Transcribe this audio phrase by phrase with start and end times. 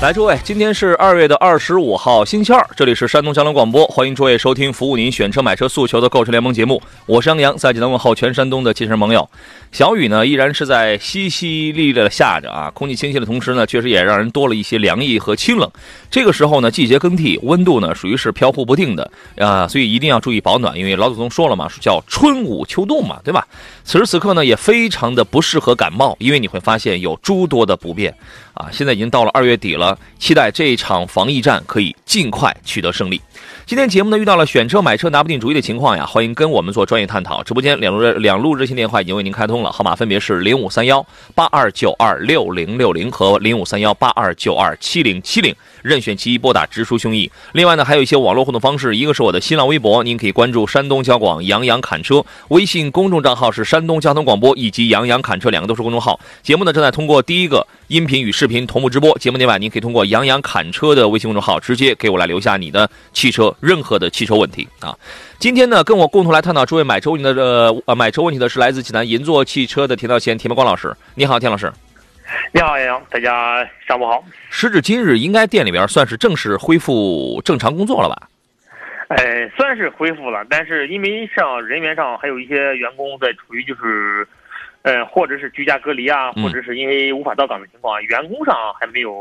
[0.00, 9.28] 来，诸位，今天是二月的二十五号，星期二，这里是山东交通广播，欢迎诸位收听服务您选车买车诉求的购车联盟节目，我是杨洋，在济南问候全山东的汽车朋友。
[9.72, 15.70] 小雨呢，依然是在淅淅沥沥的下着啊，空气清新的同时呢，确实也让人多了一些凉意和清冷。
[16.10, 23.46] 这个时候呢，季节更替，温度呢属于是飘忽不定的啊，所以一定要注意保暖，因为老祖宗说了嘛，叫春捂秋冻嘛，对吧？
[23.84, 28.14] 此时此刻呢，也非常的不适合感冒，因为你会发现有诸多的不便
[28.54, 28.68] 啊。
[28.72, 33.20] 现在已经到了二月底了，期待这一场防疫战可以尽快取得胜利。
[33.66, 37.42] 今天节目呢遇到了选车买车拿不定主意的情况呀，欢迎跟我们做专业探讨。
[37.44, 47.30] 直播间两路两路热线电话已经为您开通了，号码分别是零五三幺八二九二六零六零和零五三幺八二九二七零七零，任选其一拨打直抒胸臆。
[47.52, 56.18] 另外呢，还有一些网络互动方式，一个是我的新浪微博，您可以关注山东交广杨洋侃车，微信公众账号是山东交通广播以及杨洋侃车两个都是公众号。
[56.42, 63.54] 节目呢正在通过第一个音频与视频同步直播，节目内外您可以通过杨洋侃车的微信公众号直接给我来留下你的汽车。
[63.60, 64.96] 任何的汽车问题啊，
[65.38, 70.96] 今天呢，跟我共同来探讨诸位买车问题的呃买车问题的是来自济南银座汽车的田道贤田茂光老师。
[71.14, 71.72] 你好，田老师。
[72.52, 74.24] 你好，杨洋，大家上午好。
[74.50, 78.28] 时至今日，应该店里边算是正式恢复正常工作了吧？
[79.08, 84.26] 哎，算是恢复了，但是因为像人员上还有一些员工在处于就是。
[84.82, 89.12] 嗯，或者是居家隔离啊，或者是因为无法到岗的情况，员工上还没有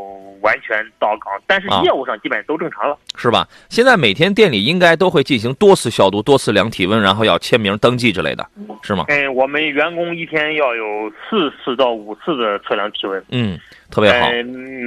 [0.42, 3.46] 完全到岗，但是业务上基本都正常了，是吧？
[3.68, 8.48] 现在每天店里应该都会进行多次消毒、多次量体温，然后要签名登记之类的，
[8.84, 9.04] 是吗？
[9.10, 13.60] 嗯，我们员工一天要有四次到五次的测量体温，嗯，
[13.92, 14.30] 特别好。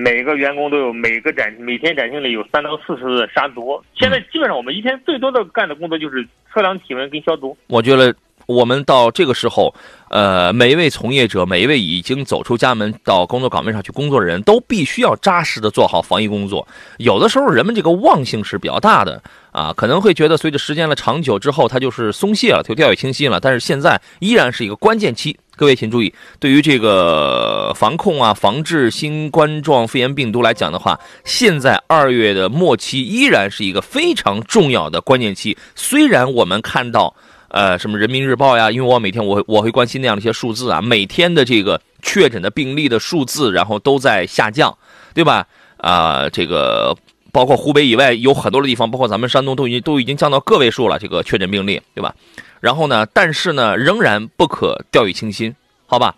[0.03, 3.79] 每个员工都有每个展每天展厅里有三到四次的杀毒。
[3.95, 7.55] 现在基本上我们一天最多的干的工作就是测量体温跟消毒。
[7.67, 8.15] 我觉得。
[8.47, 9.75] 我们到这个时候，
[10.11, 16.67] 呃，每一位从业者，每一位已经走出家门到工作岗位上去工作的人，都必须要扎实的做好防疫工作。
[16.99, 19.23] 有的时候，人们这个忘性是比较大的
[19.53, 23.41] 啊，可能会觉得随着时间的长久之后，它就是松懈了，就掉以轻心了。
[23.41, 35.57] 但是现在依然是一个关键期，各位请注意，对于这个防控啊、防治新冠状肺炎病毒来讲的话，现在二月的末期依然是一个非常重要的关键期。
[35.75, 37.15] 虽然我们看到。
[37.53, 38.71] 呃，什么人民日报呀？
[38.71, 44.75] 因为我每天我我会关心那样的一些数字啊，每天的这个确诊的病例的数字，然后都在下降，
[45.13, 45.47] 对吧？
[45.77, 46.97] 啊，这个
[47.31, 52.15] 包括湖北以外有很多的地方，包括咱们山东都已经都已经降到个位数了，这个确诊病例，对吧？
[52.61, 55.55] 然后呢，但是呢，仍然不可掉以轻心，
[55.87, 56.15] 好吧？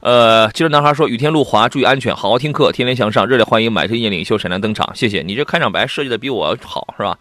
[0.00, 7.18] 呃，接着男孩说：“雨天路滑，注意安全，好好听课，天天向上，热烈欢迎买车意见领袖闪亮登场，谢谢你这开场白设计的比我好，是吧？”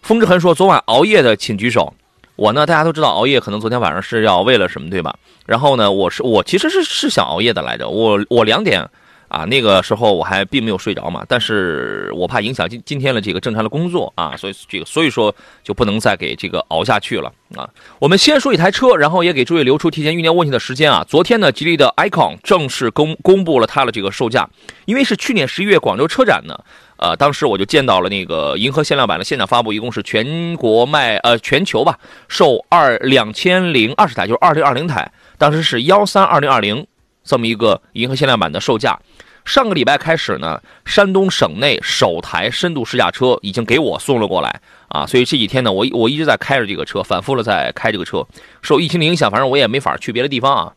[0.00, 1.92] 风之痕说：“昨晚熬夜的请举手。”
[2.36, 5.14] 我呢，大家都知道熬夜，可能昨天晚上是要为了什么，对吧？
[5.46, 7.88] 然后呢，我是我其实是是想熬夜的来着。
[7.88, 8.88] 我我两点
[9.28, 17.68] 啊，那个时候我还并没有睡着嘛，但是我怕影响今今天的这个正常的工作啊，所以这个所以说就不能再给这个熬下去了啊。
[18.00, 21.04] 我们先说一台车，然后也给诸位留出提前预料问题的时间啊。
[21.08, 24.48] 昨天呢，吉利的 icon 正式公公布了它的这个售价，
[24.86, 26.58] 因为是去年十一月广州车展呢。
[27.04, 31.98] 呃，当时我就见到了那个银河限量版的现场发布，一共是全国卖呃全球吧
[32.28, 36.86] 售二两千零二十台，就是二零二零台，当时是幺三二零二零
[37.22, 38.98] 这么一个银河限量版的售价。
[39.44, 48.26] 上个礼拜开始呢，山东省内首台深度试驾车已经给我送了过来啊，所以这几天呢，我我一直在开着这个车，反复的在开这个车。
[48.62, 50.72] 受疫情的影响，反正我也没法去别的地方啊。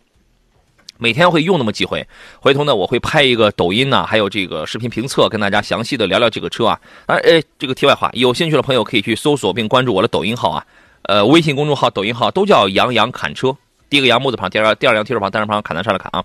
[1.00, 2.06] 每天会用那么几回，
[2.40, 6.80] 回头呢我会拍一个抖音呢，还有这个视频评测，跟大家详细的聊聊这个车啊。
[7.06, 10.66] 啊，哎，这个题外话，有兴趣的朋友可以去搜索并关注我的抖音号啊，
[11.04, 13.56] 呃，微信公众号、抖音号都叫杨洋侃车，
[13.90, 16.24] 第一个杨木字旁，第二第二辆提手旁，单人旁，砍单山的砍啊。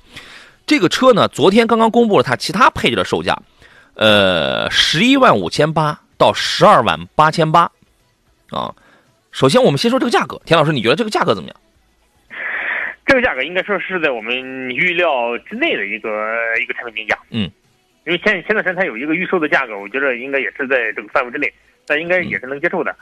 [0.67, 3.37] 这个车呢，昨天刚刚公布了它其他配置的售价，
[3.95, 7.71] 呃，十一万五千八到十二万八千八
[8.51, 8.73] 啊。
[9.31, 11.57] 首先我们先说这个价格，田老师，你觉得这个价格怎么样？
[13.05, 14.35] 这个价格应该说是在我们
[14.71, 16.09] 预料之内的一个
[16.61, 17.19] 一个产品定价。
[17.31, 17.51] 嗯，
[18.07, 21.53] 因为前前段时间它有一个预售的价格，我觉得应该也是在这个范围之内，
[21.87, 22.95] 但应该也是能接受的。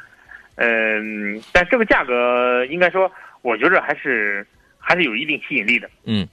[0.56, 3.10] 嗯，但这个价格应该说，
[3.42, 4.46] 我觉着还是
[4.78, 5.88] 还是有一定吸引力的。
[6.04, 6.26] 嗯，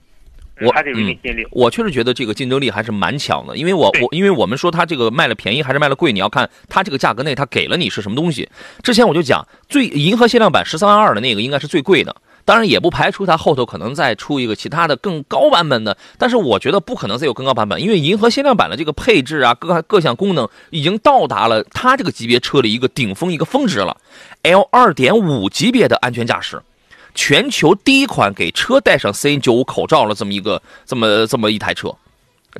[0.59, 1.47] 嗯我还是有一定吸引力。
[1.51, 8.49] 我确实觉得这个竞争力还是蛮强的，因为我我因为我们说它这个卖了便宜还是卖了贵，你要看它这个价格内它给了你是什么东西。
[8.81, 12.13] 之前我就讲，最银河限量版十三万二的那个应该是最贵的，
[12.47, 23.97] 当然也不排除它后头可能再出一个其他的更高版本的，但是我觉得不可能再有更高版本，因为银河限量版的这个配置啊，各各项功能已经到达了它这个级别车的一个顶峰一个峰值了
[24.43, 26.63] ，L 二点五级别的安全驾驶。
[27.13, 31.93] 全球第一款给车戴上 CN 九五口罩了这么一个这么这么一台车，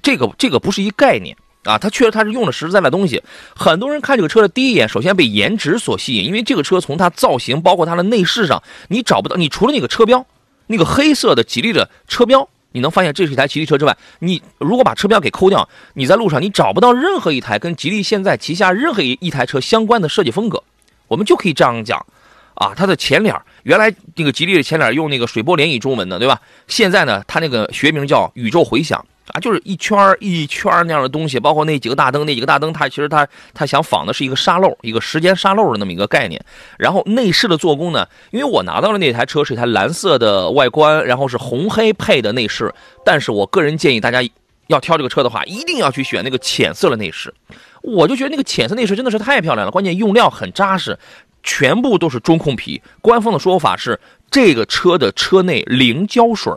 [0.04, 1.38] 这个这个不是一概念
[1.68, 3.22] 啊，它确实它是用了实实在在东西。
[3.56, 10.26] 很多人看这个车的第一眼，首先被颜值所吸引，因为这个车从它造型，包括它的内饰上，你找不到，你除了那个车标，
[10.68, 12.48] 那个黑色的吉利的车标。
[12.74, 20.62] 你能发现这是一台吉利车之外，你如果把车标给抠掉，你在路上你找不到任何一台跟吉利现在旗下任何一一台车相关的设计风格。
[21.08, 22.06] 我们就可以这样讲，
[22.54, 23.34] 啊，它的前脸
[23.64, 26.40] 原来那个吉利的前脸用那个水波涟漪中文的，对吧？
[26.68, 29.04] 现在呢，它那个学名叫宇宙回响
[29.34, 36.44] 啊，就是一圈一圈那样的东西，包括那几个大灯，那几个大灯，它其实它它想仿的是一个沙漏，一个时间沙漏的那么一个概念。
[36.78, 44.22] 然后内饰的做工呢，因为我拿到的那台车是一台蓝色的外观，然后是红黑配的内饰，但是我个人建议大家
[44.68, 47.34] 要挑这个车的话，一定要去选那个浅色的内饰。
[47.82, 50.98] 我就觉得那个浅色内饰真的是太漂亮了，关键用料很扎实，
[51.44, 52.82] 全部都是中控皮。
[53.02, 54.00] 官方的说法是
[54.32, 56.54] 这个车的车内零胶水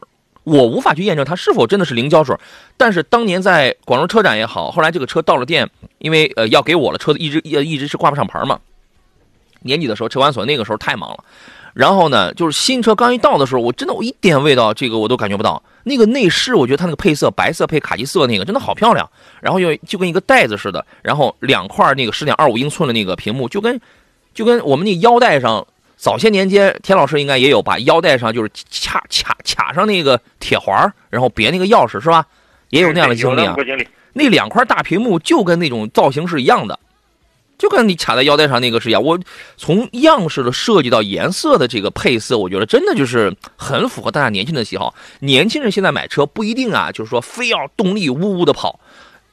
[0.50, 2.36] 我无法去验证它是否真的是零胶水
[2.76, 8.58] 但是当年在广州车展也好，后来这个车到了店，因为呃要给我了，车子一直一一直是挂不上牌嘛。
[9.62, 11.24] 年底的时候，车管所那个时候太忙了，
[11.74, 15.62] 然后呢，就是新车刚一到的时候，我真的我一点味道这个我都感觉不到。
[15.84, 19.08] 那个内饰，我觉得它那个配色白色配卡其色那个真的好漂亮，
[19.40, 23.78] 然后又就跟一个袋子似的，然后两块那个十点二五英寸的那个屏幕，就跟
[24.32, 25.66] 就跟我们那腰带上
[26.00, 28.50] 早些年间田老师应该也有把腰带上就是
[28.82, 32.26] 卡卡卡上那个铁环然后别那个钥匙是吧？
[32.70, 33.54] 也有那样的经历啊。
[34.14, 36.78] 那两块大屏幕就跟那种造型是一样的，
[37.58, 39.02] 就跟你卡在腰带上那个是一样。
[39.02, 39.20] 我
[39.58, 44.94] 从样式的设计到颜色的这个配色，我觉得真的就是很符合大家年轻人的喜好。
[45.18, 48.80] 年轻人现在买车不一定啊，就是说非要动力呜呜的跑，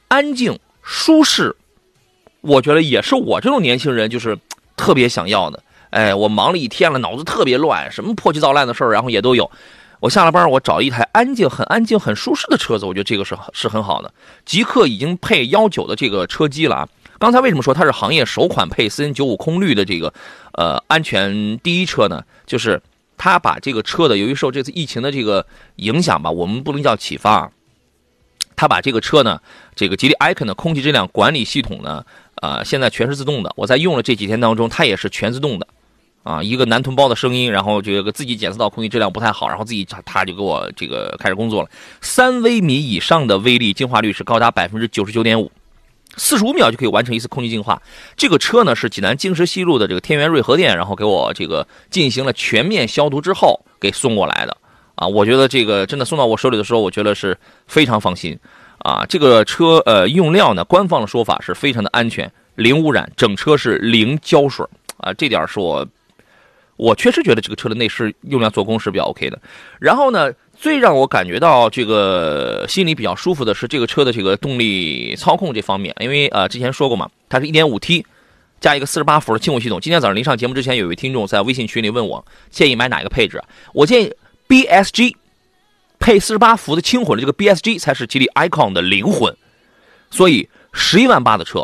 [0.08, 1.56] 安静舒适，
[2.42, 4.38] 我觉得也是我这种年轻人就是
[4.76, 5.62] 特别想要的。
[5.90, 9.50] 哎，我忙了一天了，脑子特别乱，什么破七造烂的事儿，然后也都有。
[10.00, 14.12] 我下了班，我找一台安静、很安静、很舒适的车子，我觉得这个是是很好的。
[14.44, 16.88] 极客已经配幺九的这个车机了啊。
[17.18, 20.14] 刚才为什么说它是行业首款配 CN 九五空滤的这个
[20.52, 22.22] 呃安全第一车呢？
[22.46, 22.80] 就是
[23.16, 25.44] 它把这个车的，由于受这次疫情的这个
[25.76, 27.50] 影响吧，我们不能叫启发啊，
[28.54, 29.40] 它把这个车呢，
[29.74, 32.06] 这个吉利 icon 的空气质量管理系统呢，
[32.36, 33.52] 呃，现在全是自动的。
[33.56, 35.66] 我在用了这几天当中，它也是全自动的。
[36.28, 41.70] 啊，一个男同胞的声音，然后这个自己检测到空气质量不太好，然后自己他他就给我这个开始工作了。
[42.02, 45.50] 三微米以上的微粒净化率是高达百分之九十九点五，
[46.18, 47.80] 四十五秒就可以完成一次空气净化。
[48.14, 54.54] 这个车呢是济南京石西路的这个天元瑞和店，然后给我这个进行了全面消毒之后给送过来的。
[54.96, 57.34] 啊，我觉得这个真的送到我手里的时候，我觉得是
[57.66, 58.38] 非常放心。
[58.80, 64.66] 啊，这个车呃用料呢，官方的说法是非常的安全，零污染，整车是零胶水
[64.98, 65.88] 啊，这点是我。
[66.78, 69.38] 我确实觉得这个车的内饰用料做工是比较 OK 的。
[69.80, 78.06] 然后呢，最让我感觉到这个心里比较舒服的是这个车的这个动力操控这方面，因为呃之前说过嘛，它是一点五 T
[78.60, 79.80] 加一个四十八伏的轻混系统。
[79.80, 83.42] 今天早上临上节目之前，有一位听众在微信群里问我建议买哪一个配置，
[83.74, 84.12] 我建议
[84.48, 85.14] BSG
[85.98, 89.36] 配四十八伏的轻混的这个 BSG 才是吉利 icon 的灵魂。
[90.10, 91.60] 所以十一万八的车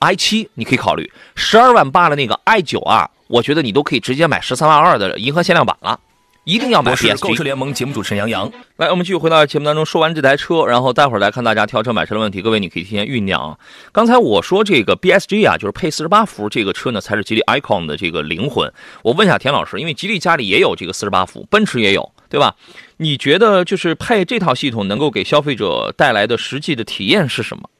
[0.00, 3.08] ，i 七你可以考虑，十二万八的那个 i 九啊。
[3.28, 6.00] 我觉得你都可以直接买十三万二的银河限量版了，
[6.42, 7.14] 一定要买我是。
[7.18, 8.52] 购车联盟节目主持人杨洋。
[8.76, 12.42] 来，我们继续回到节目当中，说完这台车，然后待会儿来看大家挑车买车的问题。
[12.42, 13.56] 各位，你可以提前酝酿啊。
[13.92, 18.72] 刚才我说这个 BSG 啊，就是配四十八伏这个车呢，才是吉利 icon 的这个灵魂。
[19.02, 22.56] 我问一下田老师，因为吉利家里也有这个四十八伏，奔驰也有，对吧？
[22.96, 27.70] 你觉得就是配这套系统能够给消费者带来的实际的体验是什么？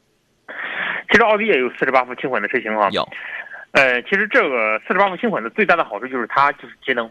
[1.11, 2.89] 其实奥迪也有四十八伏轻混的车型啊。
[2.91, 3.07] 有。
[3.73, 7.11] 呃，其实这个四十八伏轻混的最大的好处就是它就是节能，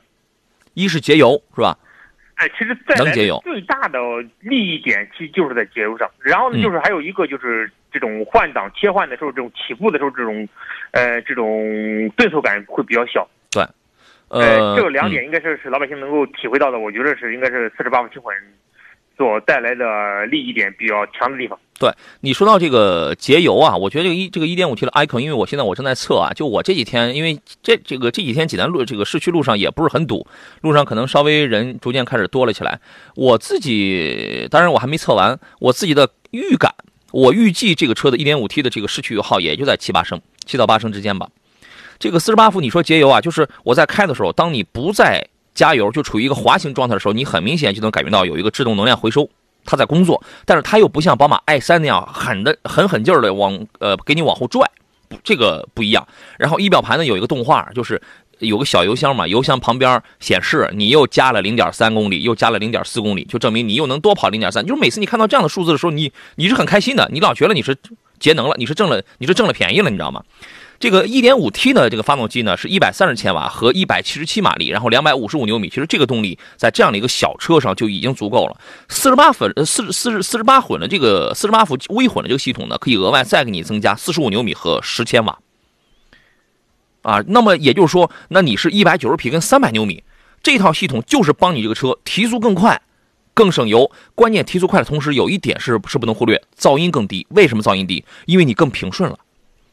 [0.74, 1.78] 一是节油，是吧？
[2.36, 4.00] 哎，其实再来能节油最大的
[4.40, 6.10] 利益点其实就是在节油上。
[6.20, 10.48] 然后呢，嗯就是还有一个就是这种换挡切换的时候，这种起步的时候，这种
[10.92, 13.28] 呃这种顿挫感会比较小。
[13.52, 13.64] 对
[14.30, 18.36] 呃，这个两点应该是是老百姓能够体会到的，我觉得是应该是四十八伏轻混
[19.20, 21.60] 所带来的利益点比较强的地方。
[21.78, 21.90] 对
[22.22, 30.26] 你说到这个节油啊，我觉得这个一这个一点五 T 的 icon，因为我现在我正在测啊，就我这几天，因为这这个这几天济南路这个市区路上也不是很堵，
[30.62, 32.80] 路上可能稍微人逐渐开始多了起来。
[33.16, 36.74] 我自己当然我还没测完，我自己的预感，
[37.12, 41.28] 我预计这个车的一点五 T 的这个市区油耗也就在七八升，七到八升之间吧。
[41.98, 45.26] 这个四十八伏，你说节油啊，就是我在开的时候，当你不在
[45.60, 49.30] 加油，就处于一个滑行状态的时候，你很明显就能感觉到有一个制动能量回收。
[49.66, 54.66] 它在工作，但是它又不像宝马 i 三那样狠的狠狠劲儿的往呃给你往后拽，
[55.22, 56.08] 这个不一样。
[56.38, 58.02] 然后仪表盘呢有一个动画，就是
[58.40, 64.66] 有个小油箱嘛，油箱旁边显示你又加了零点三公里，又加了零点四公里，就证明你又能多跑零点三。
[64.66, 67.78] 就是每次你看到这样的数字的时候，你你是很开心的，你老觉得你是
[68.18, 70.24] 节能了，你是挣了你是挣了便宜了，你知道吗？
[70.80, 75.68] 这个 1.5T 的这个发动机呢，是130千瓦和177马力，然后255牛米。
[75.68, 78.58] 其实这个动力在这样的一个小车上就已经足够了。
[78.88, 85.38] 48分呃四四四十八混的这个48伏微混的这个系统呢，可以额外再给你增加45牛米和10千瓦。
[87.02, 90.04] 啊，那么也就是说，那你是一百九十匹跟三百牛米，
[90.42, 92.82] 这套系统就是帮你这个车提速更快、
[93.34, 93.92] 更省油。
[94.16, 97.28] 关键提速快的同时，有一点是是不能忽略，噪音更低。
[97.32, 98.06] 为什么噪音低？
[98.26, 99.18] 因为你更平顺了。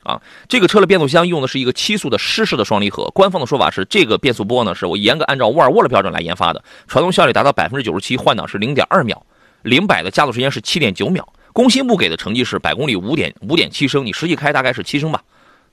[0.07, 3.11] 啊，这个车的变速箱用的是一个七速的湿式的双离合。
[3.13, 9.21] 官方的说法是，这个变速波呢是我严格按照沃尔沃的标准来研发的，传动效率达到百分之九十七，换挡是零点二秒，
[9.63, 11.29] 零百的加速时间是七点九秒。
[11.53, 15.23] 工信部给的成绩是百公里五点五点七升，你实际开大概是七升吧，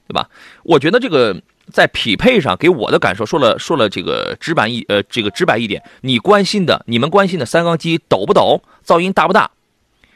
[0.07, 0.27] 对吧？
[0.63, 1.39] 我觉得这个
[1.71, 9.51] 在匹配上给我的感受，说了说了这个直白一呃这个直白一点，你关心的你们关心的三缸机抖不抖，噪音大不大？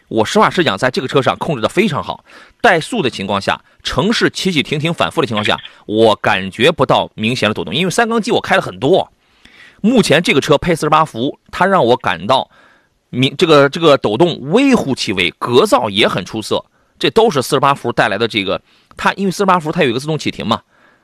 [0.08, 2.24] 我实话实讲，在这个车上控制的非常好，
[2.62, 9.12] 怠速的情况下，城市起起停停反复的情况下，我感觉不到明显的抖动，因为三缸机我开了很多。
[9.82, 12.50] 目前这个车配四十八伏，它让我感到
[13.10, 16.66] 明这个这个抖动微乎其微，隔噪也很出色，
[16.98, 18.62] 这都是四十八伏带来的这个。
[18.96, 20.62] 它因为四十八伏它有一个自动启停嘛。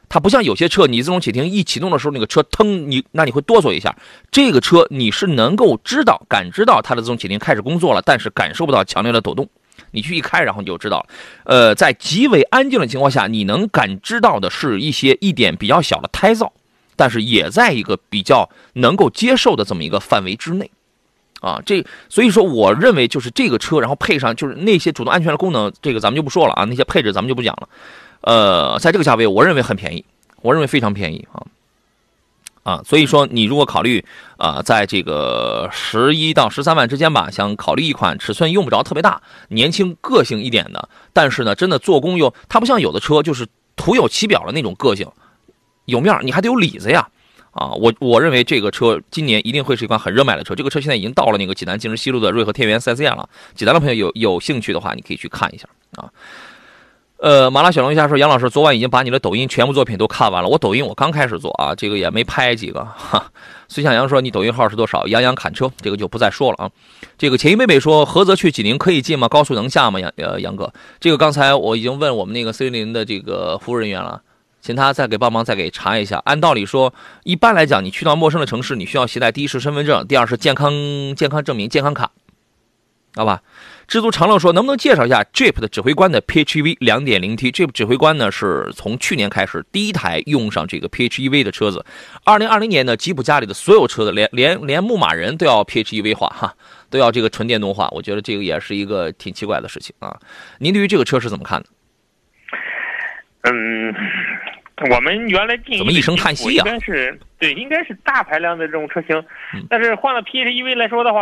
[0.10, 3.95] 它不像有些车，你自动启停一启动的时候，那个车腾你，那你会哆嗦一下。
[4.31, 9.50] 这个车你是能够知道、感知到它的自动启停开始工作了，但是感受不到强烈的抖动。
[9.89, 11.05] 你去一开，然后你就知道了。
[11.45, 16.51] 呃，在极为安静的情况下，你能感知到的是一些一点比较小的胎噪，
[16.95, 20.69] 但是也在一个比较能够接受的这么一个范围之内。
[21.41, 27.67] 啊，这所以说，我认为就是这个车，然后配上就是那些主动安全的功能，这个咱们就不说了啊，那些配置咱们就不讲了。
[28.23, 30.03] 呃，在这个价位，我认为很便宜，
[30.41, 31.43] 我认为非常便宜啊
[32.63, 32.81] 啊！
[32.85, 34.05] 所以说，你如果考虑
[34.37, 45.05] 啊，在这个十一到十三万之间吧，想考虑一款尺寸用不着特别大、年轻个性一点的，但是呢，真的做工又它不像有的车就是徒有其表的那种个性，
[45.83, 47.09] 有面你还得有里子呀
[47.51, 47.71] 啊！
[47.73, 50.55] 我我认为这个车今年一定会是一款很热卖的车。
[50.55, 56.09] 这个车现在已经到了那个济南金石西路的瑞和天元 4S 店了，济南的朋友有有兴趣的话，你可以去看一下啊。
[57.23, 60.49] 呃，麻辣小龙虾说：“杨老师，昨晚已经把你的抖音全部作品都看完了。
[60.49, 63.31] 我抖音我刚开始做啊，这个也没拍几个。”哈，
[63.69, 66.69] 孙向阳说：“你抖音号是多少？”杨洋砍车，这个就不再说了啊。
[67.17, 69.29] 这个钱一妹妹说：“菏泽去济宁可以进吗？
[69.29, 74.21] 高速能下吗？”杨呃杨哥，这个刚才我已经问我们那个 C 零的这个服务人员了，
[74.59, 76.21] 请他再给帮忙再给查一下。
[76.25, 80.73] 按道理说，一般来讲，你去到陌生的城市，你需要携带第一是身份证，第二是健康
[81.15, 82.11] 健康证明、健康卡，
[83.15, 83.41] 好吧？
[83.88, 88.32] 知足常乐说：“能不能介绍一下 Jeep 的指挥官的 PHEV 2.0T Jeep 指挥官呢？
[88.32, 91.86] 是从去年开始第一台用上这个 PHEV 的车子。
[92.25, 96.55] 2020年呢，吉普家里的所有车子，连连连牧马人都要 PHEV 化哈，
[96.89, 97.88] 都要这个纯电动化。
[97.91, 100.17] 我觉得这个也是一个挺奇怪的事情啊。
[100.58, 101.67] 您对于这个车是怎么看的？
[103.43, 103.93] 嗯，
[104.89, 106.63] 我们原来怎么一声叹息啊？
[106.65, 109.24] 应该是对，应该是大排量的这种车型，
[109.70, 111.22] 但是换了 PHEV 来说的话。”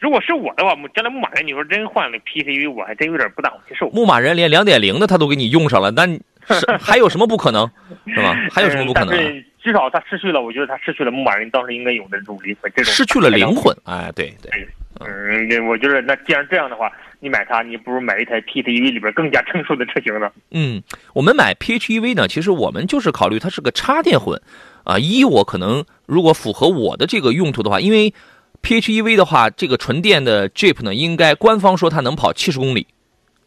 [0.00, 3.90] 如果是我的话，将来牧马人，你说真换了 PHEV，我还真有点不大好接受。
[3.90, 7.70] 牧马人连两点零的他都给你用上了，那是 还有什么不可能，
[8.06, 8.34] 是吧？
[8.50, 9.44] 还有什么不可能？
[9.62, 13.76] 至少他失去了，我觉得他失去了牧马人当时应该有的这种灵魂，这种失去了灵魂。
[13.84, 14.66] 哎，对对，
[15.00, 16.90] 嗯，我觉得那既然这样的话，
[17.20, 20.30] 你买它，你不如买一台 PHEV 里边更加成熟的车型呢。
[20.50, 24.40] 嗯，我们买 PHEV 呢，其实我们就是考虑它是个插电混，
[24.84, 28.14] 啊，一我可能如果符合我的这个用途的话，因为。
[28.62, 32.86] PHEV 的话，这个纯电的 Jeep 呢，应该官方说它能跑七十公里，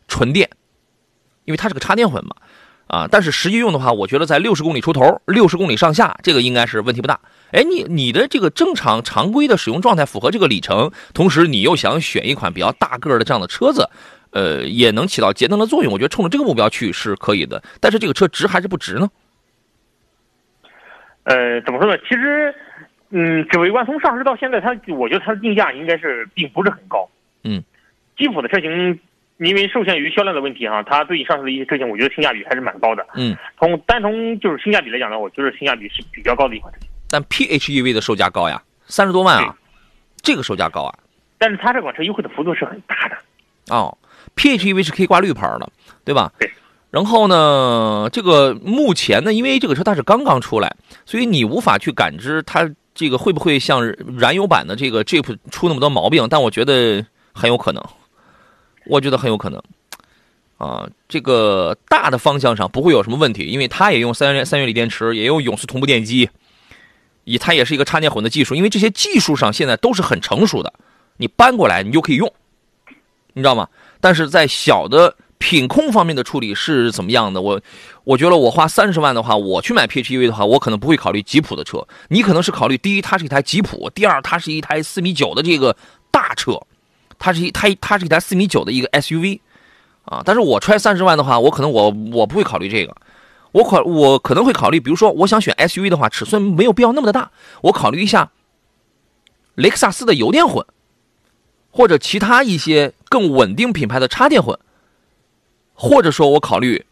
[0.07, 0.49] 纯电，
[1.45, 2.35] 因为它是个插电混嘛，
[2.87, 7.19] 啊，但是实际用的话，我觉得在六十公里出头，六十公里上下，这个应该是问题不大。
[7.51, 13.87] 哎，你你的这个正常常规的使用状态符合这个里程，同时你又想选一款比较大个的这样的车子，
[14.31, 17.61] 呃，也能起到节能的作用，我觉得冲着这个目标去是可以的。
[17.79, 19.07] 但是这个车值还是不值呢？
[21.25, 21.95] 呃，怎么说呢？
[22.09, 22.53] 其实。
[23.15, 27.07] 嗯，指挥官从上市到现在，它我觉得它的定价应该是并不是很高。
[27.43, 27.63] 嗯，
[28.17, 28.99] 吉普的车型
[29.37, 33.05] 因为受限于销量的问题哈，它最近上市的一些车型，我觉得性价比还是蛮高的。
[33.13, 36.89] 嗯，从单从就是性价比来讲呢，我觉得性价比是比较高的一款车型。
[37.07, 39.55] 但 PHEV 的售价高呀，三十多万啊，
[40.23, 40.97] 这个售价高啊。
[41.37, 43.17] 但是它这款车优惠的幅度是很大的。
[43.69, 43.95] 哦
[44.35, 45.69] ，PHEV 是可以挂绿牌的，
[46.03, 46.31] 对吧？
[46.39, 46.49] 对。
[46.89, 53.85] 然后呢，这个目前呢，因为这个车它是刚刚出来，所以你无法去感知它这个会不会像
[54.17, 56.27] 燃油版的这个 Jeep 出那么多毛病。
[56.29, 57.83] 但我觉得很有可能，
[58.85, 59.61] 我觉得很有可能。
[60.57, 66.29] 啊，这个大的方向上不会有什么问题，因为它也用三元三元锂电池，也用永磁同步电机。
[67.25, 70.73] 以它也是一个插电混的技术，因为这些技术上现在都是很成熟的，
[71.15, 72.33] 你搬过来你就可以用，
[73.31, 73.67] 你知道吗？
[74.01, 77.41] 但是在小的品控方面的处理是怎么样的？
[77.41, 77.59] 我
[78.05, 85.75] 我觉得我花三十万的话，我去买 PHEV 的话，我可能不会考虑吉普的车，你可能是考虑第一，它是一台吉普；第二，它是一台四米九的这个
[86.09, 86.57] 大车，
[87.19, 89.41] 它是一它它是一台四米九的一个 SUV，
[90.05, 92.95] 啊，但是我揣三十万的话，我可能我我不会考虑这个。
[93.51, 97.31] 我考我可能会考虑，比如说我想选 SUV 的话，尺寸没有必要那么的大，
[97.63, 98.31] 我考虑一下
[99.55, 100.65] 雷克萨斯的油电混，
[101.69, 104.57] 或者其他一些更稳定品牌的插电混，
[105.73, 106.85] 或者说我考虑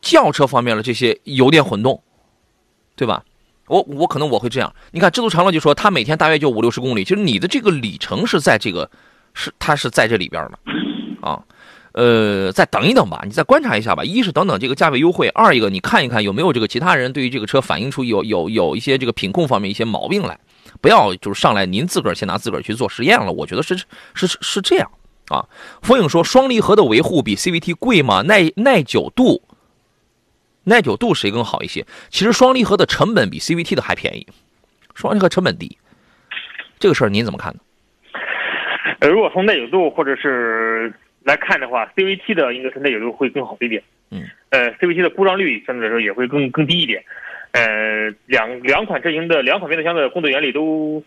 [0.00, 2.02] 轿车方面的这些油电混动，
[2.96, 3.24] 对吧？
[3.66, 4.74] 我我可能我会这样。
[4.92, 8.90] 你看，知足常乐就说他每天大约就五六十公里，其实你的这个里程是在这个
[9.32, 10.58] 是它是在这里边的
[11.26, 11.42] 啊。
[11.92, 14.02] 呃，再等一等吧，你再观察一下吧。
[14.02, 20.36] 一是等等这个价位优惠，二一个你看一看有没有这个其他人对于这个车反映出有有有一些这个品控方面一些毛病来，
[20.80, 23.30] 不要就是上来您自个儿先拿自个儿去做实验了。
[23.30, 23.76] 我觉得是
[24.12, 24.90] 是是这样
[25.28, 25.46] 啊。
[25.82, 28.22] 风影说双离合的维护比 CVT 贵吗？
[28.22, 29.42] 耐耐久度，
[30.64, 31.84] 耐久度谁更好一些？
[32.08, 34.26] 其实双离合的成本比 CVT 的还便宜，
[34.94, 35.78] 双离合成本低，
[36.78, 37.60] 这个事儿您怎么看呢？
[39.00, 40.92] 呃，如果从耐久度或者是。
[41.24, 43.82] 来看的话，CVT 的应该是耐久度会更好一点。
[44.10, 47.02] 嗯，呃，CVT 的故障率相对来说也会更更低一点。
[47.52, 51.02] 呃，两两款车型的两款变速箱的工作原理都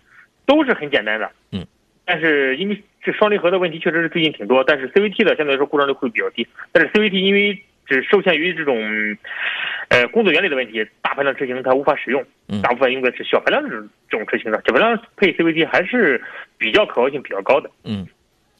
[0.47, 1.31] 都是很简单的。
[1.51, 1.63] 嗯，
[2.07, 6.47] 但是因为这双离合的问题确实是最近挺多，但是 CVT 的相对来说故障率会比较低。
[6.71, 8.77] 但是 CVT 因为只受限于这种
[9.89, 12.23] 呃工作原理的问题，大排量车型它无法使用。
[12.47, 16.21] 嗯，大部分用的是小排量这种这种车型的，小排量配 CVT 还是
[16.57, 17.69] 比较可靠性比较高的。
[17.83, 18.07] 嗯。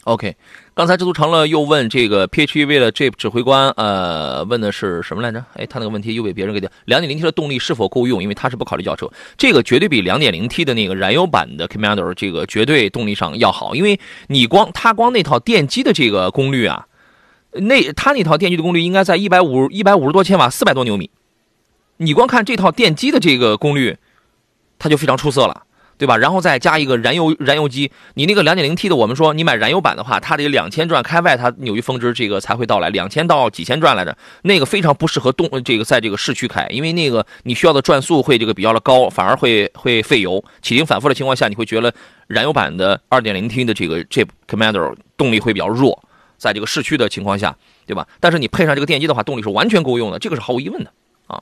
[0.07, 0.37] OK，
[0.73, 5.43] 刚才知足常乐又问这个 PHEV 的 Jeep 指挥官，呃，问的是什么来着？
[5.55, 6.71] 哎，他那个问题又被别人给掉。
[6.85, 8.23] 两点零 T 的动力是否够用？
[8.23, 13.75] 因为他是不考虑轿车，这个绝对比两点零 T 的那个燃油版的 Commander 这个绝对动力上要好。
[13.75, 16.87] 因为你光它光那套电机的这个功率啊，
[17.51, 21.09] 那它那套电机的功率应该在一百五一百五十多千瓦，四百多牛米。
[21.97, 23.97] 你光看这套电机的这个功率，
[24.79, 25.63] 它就非常出色了。
[25.97, 26.15] 对吧？
[26.15, 41.91] 然后再加一个燃油燃油机，你那个两点零 T 的，我们说你买燃油版的话，它得两千转开外，它扭矩峰值这个才会到来，两千到几千转来着，那个非常不适合动这个在这个市区开，因为那个你需要的转速会这个比较的高，反而会会费油，启停反复的情况下，你会觉得
[42.27, 46.03] 燃油版的二点零 T 的这个 Jeep Commander 动力会比较弱，
[46.37, 47.55] 在这个市区的情况下，
[47.87, 48.07] 对吧？
[48.19, 50.91] 但是你配上这个电机的话，动力是完全够用的，这个是毫无疑问的
[51.25, 51.41] 啊。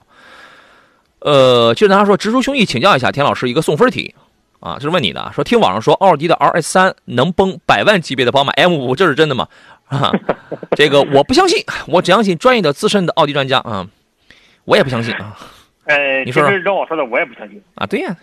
[1.19, 4.15] 呃，就咱说直抒胸臆请教一下田老师一个送分题。
[4.65, 9.47] 啊，这是问你的，说听网上说奥迪的 RS 三能崩百万级别的宝马 M 五，这是真的吗？
[9.85, 10.11] 啊，
[10.75, 13.87] 这个我不相信，我只相信专业的资深的奥迪专家啊，
[14.63, 15.37] 我也不相信啊。
[15.83, 17.85] 呃，你说说，让我说的我也不相信啊。
[17.85, 18.17] 对呀，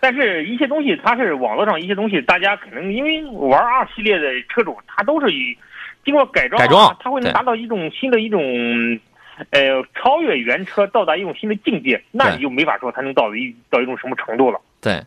[0.00, 5.54] 但是一些东西它是网络上一些东西，大家可能因为玩二系列的车主，他都是以
[6.02, 8.40] 经过改装，改装，他会能达到一种新的一种
[9.50, 14.58] 呃超越原车，到达一种新的境界，那你就没法说它能到一到一种什么程度了。
[14.80, 15.04] 对。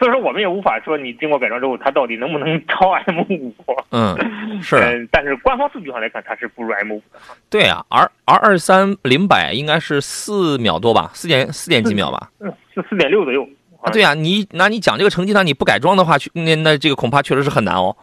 [0.00, 3.54] 所以说，我们也无法说你经过改装之后，它到底能不能超 M 五。
[3.90, 4.16] 嗯，
[4.62, 4.76] 是。
[4.76, 7.20] 嗯，但是官方数据上来看，它是不如 M 五的。
[7.50, 12.30] 对啊，R R 二三零百应该是四秒多吧，四点四点几秒吧。
[12.40, 13.46] 嗯，是四点六左右。
[13.82, 17.94] 啊，对啊，你那你讲这个成绩，那你不改装的话，那那这个恐怕确实是很难哦。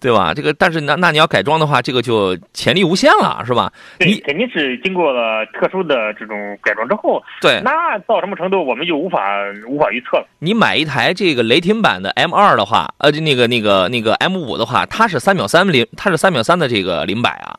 [0.00, 0.32] 对吧？
[0.32, 3.72] 这个，但是那那你要改装的话，这个就潜力无限了，是吧？
[3.98, 9.20] 你肯定是经过了特殊的这种改装之后，对，那到什么程度我们就无法
[9.66, 10.26] 无法预测了。
[10.38, 17.56] 你买一台这个雷霆版的 M 二的话，呃，那个那个那个 M 五的话，它是三秒三零，它是三秒三的这个零百啊。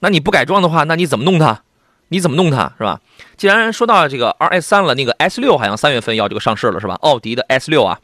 [0.00, 1.60] 那你不改装的话，那你怎么弄它？
[2.08, 3.00] 你怎么弄它是吧？
[3.36, 6.94] 既然说到这个 R S 三了，那个 S 六好像三月份要这个上市了是吧？
[7.00, 7.98] 奥迪的 S 六啊。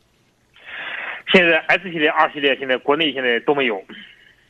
[1.33, 3.77] 现在 S 系列、二系列现在国内现在都没有，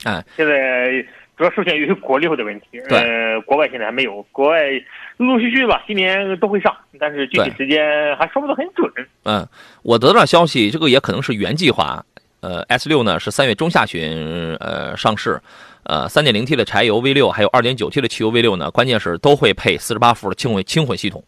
[0.04, 1.04] 啊，现在
[1.36, 2.66] 主要受限于国六的问题。
[2.88, 4.70] 对呃，国外现在还没有，国外
[5.16, 8.90] 陆陆续续吧，今年都会上，但是具体时间还说不得很准。
[9.24, 9.46] 嗯，
[9.82, 12.04] 我得到消息，这个也可能是原计划。
[12.40, 15.38] 呃，S 六呢是三月中下旬呃上市，
[15.82, 21.22] 呃，三点零 T 的柴油 V 六还有二点九 T 的汽油 V 六呢，关键是都会配四十八伏的轻混轻混系统。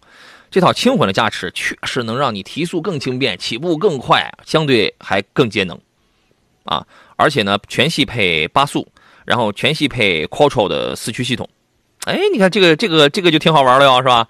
[0.52, 5.80] 这套轻混的加持确实能让你提速更轻便，起步更快，相对还更节能，
[6.64, 6.86] 啊，
[7.16, 8.86] 而且呢全系配八速，
[9.24, 11.48] 然后全系配 Quattro 的四驱系统。
[12.04, 14.28] 哎，你看这个这个这个就挺好玩了哟，是吧？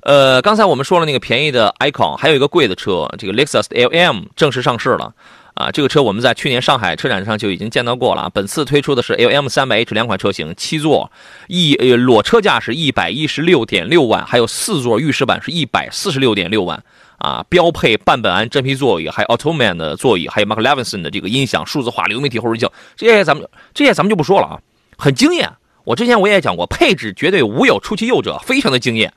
[0.00, 5.14] 呃，刚才我们说了那个便宜的 Icon，还有一个贵的车，这个 Lexus LM 正式上市了。
[5.56, 8.30] 啊，这个车我们在去年上海车展上就已经见到过了。
[8.34, 11.10] 本次推出的是 LM 300H 两款车型，七座
[11.48, 16.84] 一呃裸车价是一百一十六点六万，还有四座御驶版是一百四十六点六万。
[17.16, 24.60] 啊，标配半本安真皮座椅，还有 Automan 的座椅，还有 Mark Levinson 的这个音响，数字化流媒体后视镜，这些咱们这些咱们就不说了啊，
[24.98, 25.50] 很惊艳。
[25.84, 29.10] 我之前我也讲过，配置绝对无有出其右者，非常的惊艳。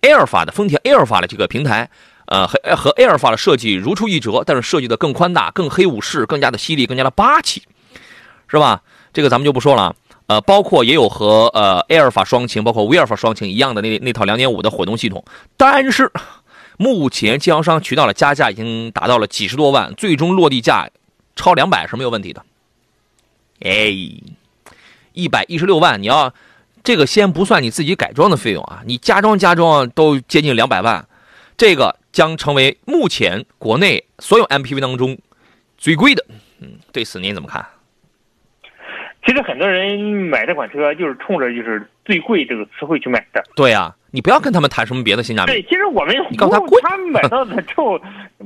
[0.00, 1.88] 埃尔法的丰田埃尔法的这个平台。
[2.26, 7.62] 呃，和和埃尔法的设计如出一辙，但是设计的更宽大、更黑武士、更加的犀利、更加的霸气，
[8.48, 8.82] 是吧？
[9.12, 9.94] 这个咱们就不说了。
[10.26, 15.24] 呃，包括也有和呃埃尔法双擎，包括威尔法双擎一样的那那套两点五的混动系统，
[15.56, 16.10] 但是
[16.76, 20.90] 目前经销商渠道的加价已经达到了几十多万，最终落地价
[21.36, 22.44] 超两百是没有问题的。
[23.60, 23.94] 哎，
[25.12, 26.34] 一百一十六万，你要
[26.82, 31.06] 这个先不算你自己改装的费用啊，你加装加装都接近两百万，
[31.56, 35.18] 这个将成为目前国内所有 MPV 当中
[35.76, 36.24] 最贵的。
[36.62, 37.62] 嗯，对此您怎么看？
[39.26, 43.44] 其实很多人买这款车就是冲着就是最贵这个词汇去买的。
[43.54, 48.00] 对呀、你不要跟他们谈什么别的性价比对，其实我们你告诉他贵他买到的之后，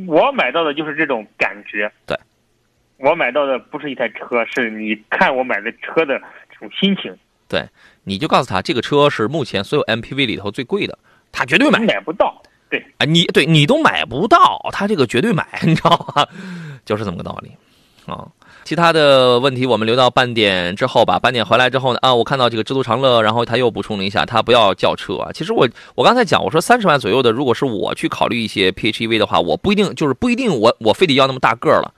[0.08, 1.88] 我买到的就是这种感觉。
[2.06, 2.18] 对，
[2.96, 6.18] 我买到的不是一台车，是你看我买的车的
[6.50, 7.16] 这种心情。
[7.46, 7.64] 对
[8.02, 10.98] 你就告诉他，这个车是目前所有 MPV 里头最贵的，
[11.30, 11.78] 他绝对买。
[11.78, 12.42] 买不到。
[12.70, 16.24] 对，啊，你对你都买不到，他这个绝对买，你知道吗？
[16.86, 17.50] 就是这么个道理
[18.06, 18.26] 啊。
[18.62, 21.18] 其他的问题我们留到半点之后吧。
[21.18, 25.32] 半点回来之后呢，啊，我看到这个知足常乐，然后他又补充了一下，他不要轿车啊。
[25.32, 31.92] 其实我我刚才讲，我说三十万左右的，如果是我去考虑一些 PHEV 的话，我不一定就是不一定我我非得要那么大个儿了。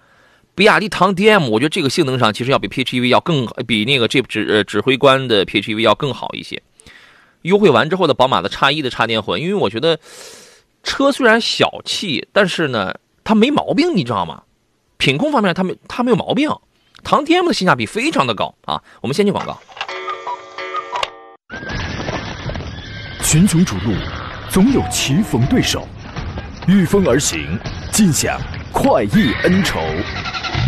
[0.54, 6.62] 比亚迪唐 DM，我觉得这个性能上其实要比 PHEV 要更比那个这指指挥官的 PHEV 要更好一些。
[7.42, 9.98] 优惠完之后的宝马的叉一的插电混，因为我觉得
[10.82, 14.42] 车虽然小气，但是呢，它没毛病，你知道吗？
[14.96, 16.50] 品控方面它没它没有毛病。
[17.04, 18.80] 唐 DM 的性价比非常的高啊！
[19.00, 19.58] 我们先进广告。
[23.24, 23.92] 群雄逐鹿，
[24.48, 25.88] 总有棋逢对手，
[26.68, 27.58] 御风而行，
[27.90, 28.40] 尽享
[28.72, 29.80] 快意恩仇。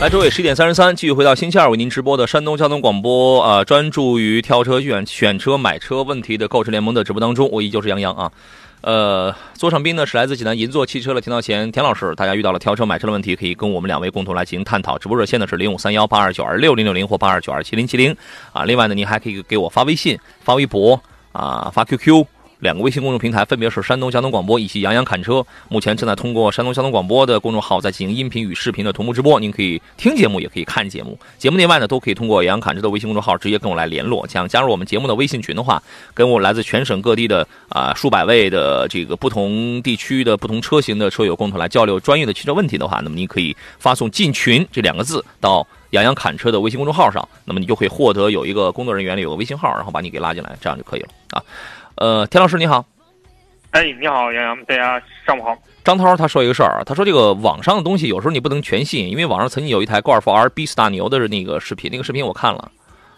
[0.00, 8.30] 来，诸位，十一点三十三，继续回到星期二为您直播的山东交通广播啊、呃，专注于挑车选选车买车问题的购车联盟的直播当中，我依旧是杨洋啊。
[8.80, 14.96] 呃，座上宾呢是来自济南银座汽车的田道贤田老师，大家遇到了挑车买车的问题，可以跟我们两位共同来进行探讨。
[14.96, 18.16] 直播热线呢是零五三幺八二九二六零六零或八二九二七零七零
[18.52, 18.64] 啊。
[18.64, 22.24] 另外呢，您还可以给我发微信、发微博啊、发 QQ。
[22.60, 31.16] 两个微信公众平台分别是山东交通广播以及杨洋侃车，目前正在通过山东交通广播的公众号在进行音频与视频的同步直播，您可以听节目，也可以看节目。
[31.38, 34.26] 节目内外呢，都可以通过杨洋侃车的微信公众号直接跟我来联络。
[34.26, 35.80] 想加入我们节目的微信群的话，
[36.14, 51.42] 跟我来自全省各地的啊、数百位的这个不同地区的不同车型的车友共同来交流专业的汽车问题的话，那么您可以发送“进群”这两个字到杨洋侃车的微信公众号上，那么你就会获得有一个工作人员里有个微信号，然后把你给拉进来，这样就可以了啊。
[51.98, 52.84] 呃，田老师你好。
[53.72, 55.56] 哎，你好，杨洋，大家上午好。
[55.82, 62.70] 张涛他说一个事儿，他说这个网上的东西有时候你不能全信，因为网上曾经有一台高尔夫 R 逼死大牛的那个视频，那个视频我看了，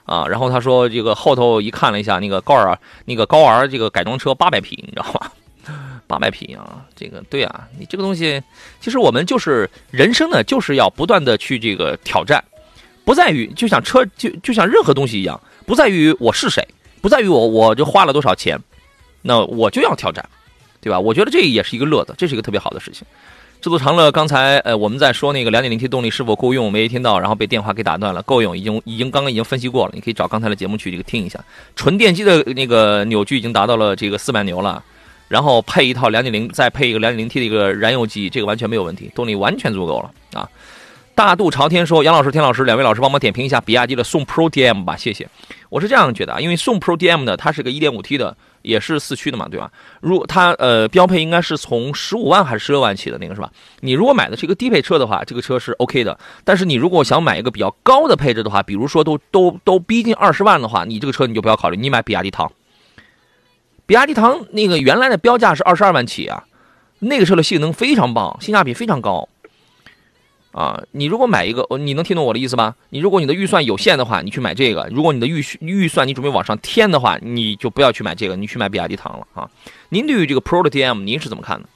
[0.07, 5.31] 啊，然后他说这个后头一看了一下，那个高尔那个高 R 这个改装车八百匹，你知道吗？
[6.09, 8.43] 八百匹啊，这个对啊，你这个东西，
[8.81, 12.43] 其实我们就是人生呢，就是要不断的去这个挑战，
[13.05, 16.67] 不在于就像车就就像任何东西一样，不在于我是谁，
[17.03, 18.59] 不在于我我就花了多少钱，
[19.23, 20.25] 那我就要挑战。
[20.83, 20.99] 对吧？
[20.99, 23.07] 我觉得这也是一个乐子，这是一个特别好的事情。
[23.61, 28.23] 制作长乐，刚才呃我们在说那个两点零 T 动力是否够用，没听到，然后被电话给打断了。
[28.23, 31.39] 够用，已经已经刚刚已经分析过了，你可以找刚才的节目去这个听一下。
[31.77, 34.83] 纯电机的那个扭矩已经达到了这个四百牛了，
[35.29, 40.49] 然后配一套两点零，再配一个两点零 T 的一个燃油机，这个完全没有问题，动力完全足够了啊。
[41.15, 45.29] 大度朝天说：“杨老师、田老师，两位老师帮忙点评一下比亚迪的宋 Pro DM 吧，谢谢。”
[45.69, 49.71] 我是这样觉得啊，因为宋 Pro DM 呢，它是个 1.5T 的，也是四驱的嘛，对吧？
[50.01, 53.51] 如它呃标配应该是从十五万还是十六万起的那个是吧？
[53.81, 56.19] 你如果买的是一个低配车的话，这个车是 OK 的。
[56.45, 62.51] 但是你如果想买一个比较高的配置的话，比如说都都都逼近二十万的话，你这个车你就不要考虑，你买比亚迪唐。
[63.87, 66.45] 比亚迪唐那个原来的标价是二十二万起啊，
[67.01, 69.29] 那个车的性能非常棒，性价比非常高。
[70.53, 72.75] 啊，你如果买一个，你能听懂我的意思吧？
[72.91, 79.49] 你如果你的预算有限的话，你去买这个；如果你的预预算你准备往上添的话，你就不要去买这个，你去买比亚迪唐了啊。
[79.91, 81.69] 您对于这个 Pro 的 DM，您是怎么看的？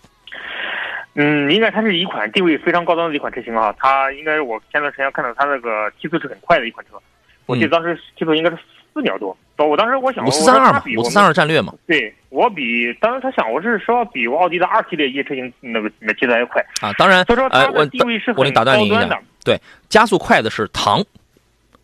[1.16, 3.72] 嗯，应该它是一款定位非常高端的一款车型啊。
[3.78, 7.00] 它应该是我前段时间看到它那个提速是很快的一款车，
[7.46, 8.58] 我记得当时提速应该是
[8.94, 9.36] 四秒多。
[9.56, 11.72] 我当时我想，五四三二嘛，五四三二战略嘛。
[11.86, 16.92] 对我比当时他想我是说比我奥迪的二系列一些车型那个那节奏还快啊。
[16.94, 21.04] 当然，所以说它的定位是我打断你一下，对，加速快的是唐，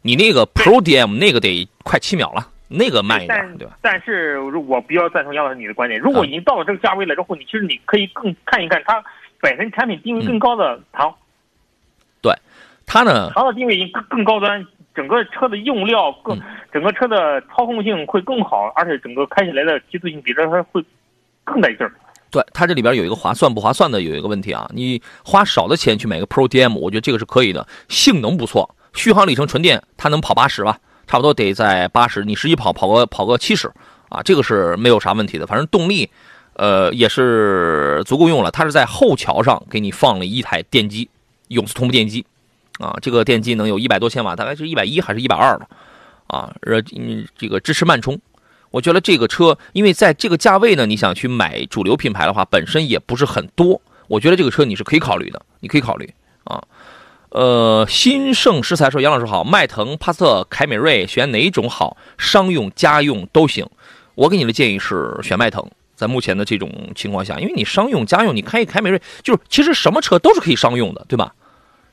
[0.03, 3.79] 你那个 Pro DM 那个得快七秒了，那个慢一点，对吧？
[3.81, 9.01] 但是我比较赞同杨老师你的观点，如果已经到了这个价位了之后，你其实你可以更看一看它
[9.41, 11.15] 本身产品定位更高的唐。
[12.21, 12.35] 对，
[12.85, 14.67] 它呢，唐的定位已经更更高端。
[15.01, 16.39] 整个车的用料更，
[16.71, 20.85] 整个车的操控性会更好，而且整个开起来的提速性比这还会
[21.43, 21.91] 更带劲儿。
[22.31, 33.73] 对，它这里边有一个划算不划算的有一个问题啊，你花少的钱去买个 Pro DM，我觉得这个是可以的，性能不错，续航里程纯电它能跑八十吧，差不多得在八十，你实际跑跑个跑个七十
[34.11, 36.11] 啊，这个是没有啥问题的，反正动力，
[36.57, 41.09] 呃也是足够用了，它是在后桥上给你放了一台电机，
[41.49, 42.27] 永磁同步电机。
[42.81, 45.69] 啊，这个电机能有一百多千瓦，大概是一百一还是一百二了，
[46.27, 46.83] 啊，呃，
[47.37, 48.19] 这个支持慢充。
[48.71, 53.81] 我觉得这个车，因为在这个价位呢，你想去买主流品牌的话，本身也不是很多。
[54.07, 56.09] 我觉得这个车你是可以考虑的，你可以考虑
[56.45, 56.63] 啊。
[57.31, 61.97] 呃，新盛石材说：“杨老师好，迈腾、帕萨特、凯美瑞选哪一种好？
[62.17, 63.65] 商用、家用都行。
[64.15, 65.65] 我给你的建议是选迈腾，
[65.95, 71.35] 在目前的这种情况下，因为你商用、家用，你开凯美瑞，就是其实什么车都是可以商用的，对吧？”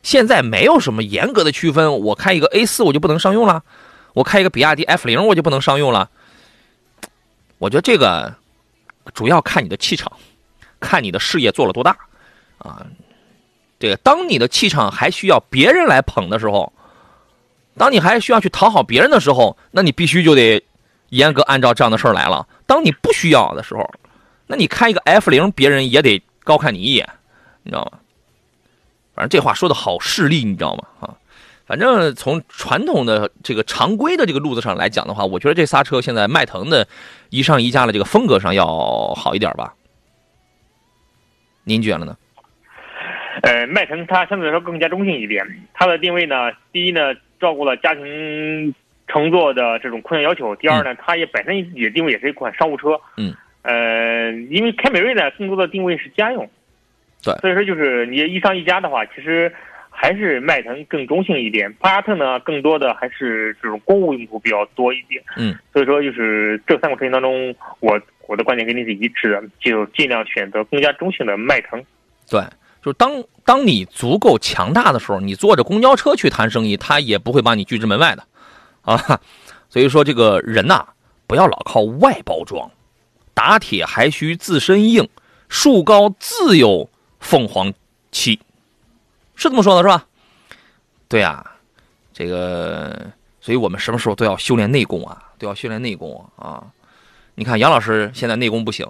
[0.08, 3.62] 现在没有什么严格的区分，我开一个 A 四我就不能商用了，
[4.14, 6.10] 我开一个比亚迪 F 零我就不能商用了。
[7.58, 8.34] 我觉得这个
[9.14, 10.10] 主要看你的气场，
[10.80, 11.94] 看你的事业做了多大
[12.58, 12.88] 啊。
[13.80, 16.72] 这个当你的气场还需要别人来捧的时候，
[17.76, 20.64] 当你还需要去讨好别人的时候，那你必须就得
[21.10, 22.48] 严格按照这样的事儿来了。
[22.66, 23.86] 当你不需要的时候，
[24.46, 27.06] 那你开一个 F 零，别人也得高看你一眼，
[27.64, 28.00] 你知道吗？
[29.18, 30.84] 反正这话说的好势利，你知道吗？
[31.00, 31.18] 啊，
[31.66, 36.88] 反正从传统的这个常规的这个路子上来讲的话，我觉得这仨车现在迈腾的
[37.32, 38.68] 一上一加的这个风格上要
[39.16, 39.74] 好一点吧？
[41.64, 42.16] 您觉得呢？
[43.42, 48.72] 呃，迈腾它相对来说更加中性一点，它的定位呢，第一呢照顾了家庭
[49.08, 52.90] 乘坐的这种空间要求，第二呢，它也本身也定位也是一款商务车。
[53.18, 53.34] 嗯。
[53.64, 56.48] 呃，因为凯美瑞呢更多的定位是家用。
[57.24, 59.52] 对，所以说就是你一上一家的话，其实
[59.90, 65.22] 还是迈腾更中性一点，帕萨特呢更多的还是这种公务用途比较多一点。
[65.36, 71.84] 嗯，所以说就是这三款车型当中，我我的观点跟你是一致的，就尽量选择更加中性的迈腾。
[72.30, 72.42] 对，
[72.84, 73.12] 就当
[73.44, 78.24] 当你足够强大的时候，你坐着公交车去谈生意，他也不会把你拒之门外的，
[78.84, 79.20] 啊。
[79.70, 80.86] 所以说这个人呐，
[81.26, 82.72] 不要老靠外包装，
[83.34, 85.10] 打铁还需自身硬，
[85.50, 86.90] 树高自有。
[87.28, 87.74] 凤凰
[88.10, 88.40] 旗，
[89.36, 90.08] 是这么说的，是吧？
[91.10, 91.46] 对呀，
[92.14, 93.12] 这个，
[93.42, 96.64] 所以我们什么时候都要修炼内功啊，都要训练内功啊。
[97.36, 98.90] 你看杨老师现在内功不行，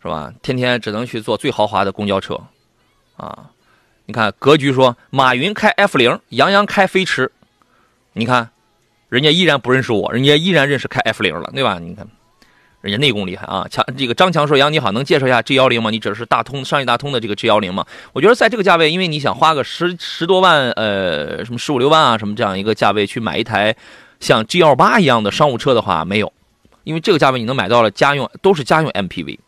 [0.00, 0.32] 是吧？
[0.40, 2.40] 天天只能去坐最豪华的公交车
[3.16, 3.50] 啊。
[4.06, 7.32] 你看格局说，马云开 F 零，杨洋开飞驰，
[8.12, 8.50] 你看
[9.08, 11.80] 人家依然不认识我，人家依然认识开 F 零了，对吧？
[11.80, 12.06] 你看。
[12.80, 13.66] 人家内功厉害啊！
[13.68, 15.90] 强这个张强说：“杨你好，能介绍一下 G 幺零吗？
[15.90, 17.84] 你指的是大通上汽大通的这个 G 幺零吗？
[18.12, 23.74] 我觉得在这个价位，因为你想花个十十多万，呃，什么十五六万啊，什么这样一个价位去买一台
[24.20, 26.32] 像 G 幺八一样的商务车的话，没有，
[26.84, 29.40] 因为这个价位你能买到了家用，都是家用 MPV，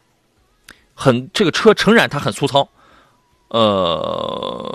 [0.95, 2.69] 很这个车诚然它很粗糙，
[3.51, 4.73] 呃，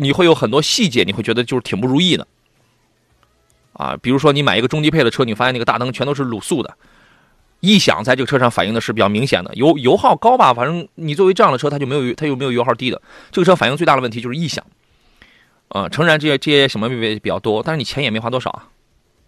[0.00, 2.26] 你会有很多细节，你会觉得就是挺不如意的
[3.74, 3.96] 啊。
[4.02, 6.76] 比如说你买一个中低配的车，你发现那个大灯全都是卤素的。”
[7.60, 10.52] 异响在这个车上反映的是比较明显的，油油耗高吧？
[10.54, 13.00] 反正你作为这样的车，它就没有它又没有油耗低的。
[13.30, 14.64] 这个车反映最大的问题就是异响。
[15.68, 18.68] 啊，诚然这些这些小毛病比较多，但是你钱也没花多少啊。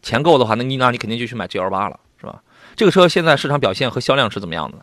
[0.03, 2.41] 钱够的话，那你那你肯定就去买 G L 八了，是吧？
[2.77, 4.79] 这个车现在市场表现和销量是怎么样的？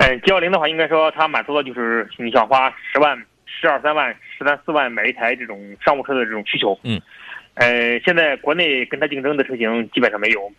[0.00, 3.16] 嗯，G 幺零的话，应该说它满足的就是你想花十万、
[3.46, 6.78] 十二三万、十三四万买一台这种商务车的这种需求。
[6.82, 7.00] 嗯，
[7.54, 10.52] 呃，现在国内跟它竞争的车型基本上没有。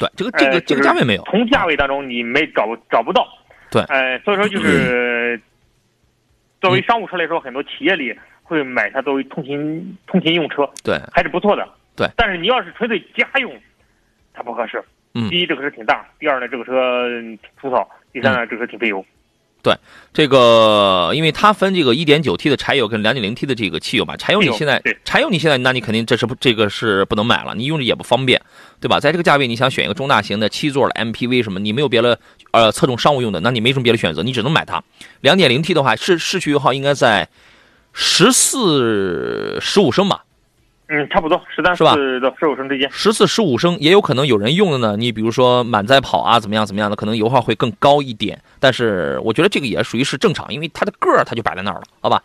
[0.00, 1.22] 对，这个这个、呃这个价位没有。
[1.24, 3.28] 从价位当中你没找找不到。
[3.70, 5.40] 对呃，所以说就是
[6.60, 11.68] 作为商务车来说，很多企业里会买它作为通勤通勤用车，对，还是不错的。
[11.94, 13.52] 对但是你要是纯粹家用，
[14.32, 14.82] 它不合适。
[15.14, 17.82] 嗯第一，这个车挺大；第二呢，这个车嗯挺粗糙；
[18.12, 19.04] 第三呢，这个车挺费油。
[19.62, 19.74] 对
[20.14, 28.40] 这个，因为它分这个 1.9T 的柴油跟 2.0T 的这个汽油嘛，柴油你现在对柴油你现在那你肯定这是不这个是不能买了，你用着也不方便，
[28.80, 28.98] 对吧？
[28.98, 32.18] 在这个价位，你想选一个中大型的七座的 MPV 什么，你没有别的
[32.50, 34.82] 呃侧重商务用的，那你没什么别的选择，你只能买它。
[35.20, 37.28] 两点零 T 的话，市市区油耗应该在
[37.92, 40.24] 十四十五升吧，
[40.88, 42.90] 嗯，差不多十三是吧四到十五升之间。
[42.90, 44.96] 十四十五升，也有可能有人用的呢。
[44.96, 48.40] 你比如说满载跑啊，怎么样怎么样的，可能油耗会更高一点。
[48.58, 52.22] 但是我觉得这个也属于是正常，因为它的个儿它就摆在那儿了，好吧？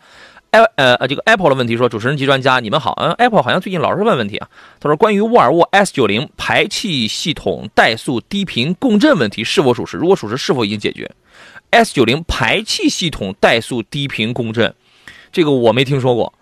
[0.50, 2.94] 哎呃呃，这个 Apple 的问题说，主持人及专家，你们好。
[3.02, 4.48] 嗯，Apple 好像最近老是问问题啊。
[4.80, 9.96] 他说，关于沃尔沃 S 9 0排气系统怠速低频共振问题是否属实？
[9.96, 11.10] 如果属实，是否已经解决
[11.70, 14.72] ？S 9 0排气系统怠速低频共振，
[15.32, 16.32] 这个我没听说过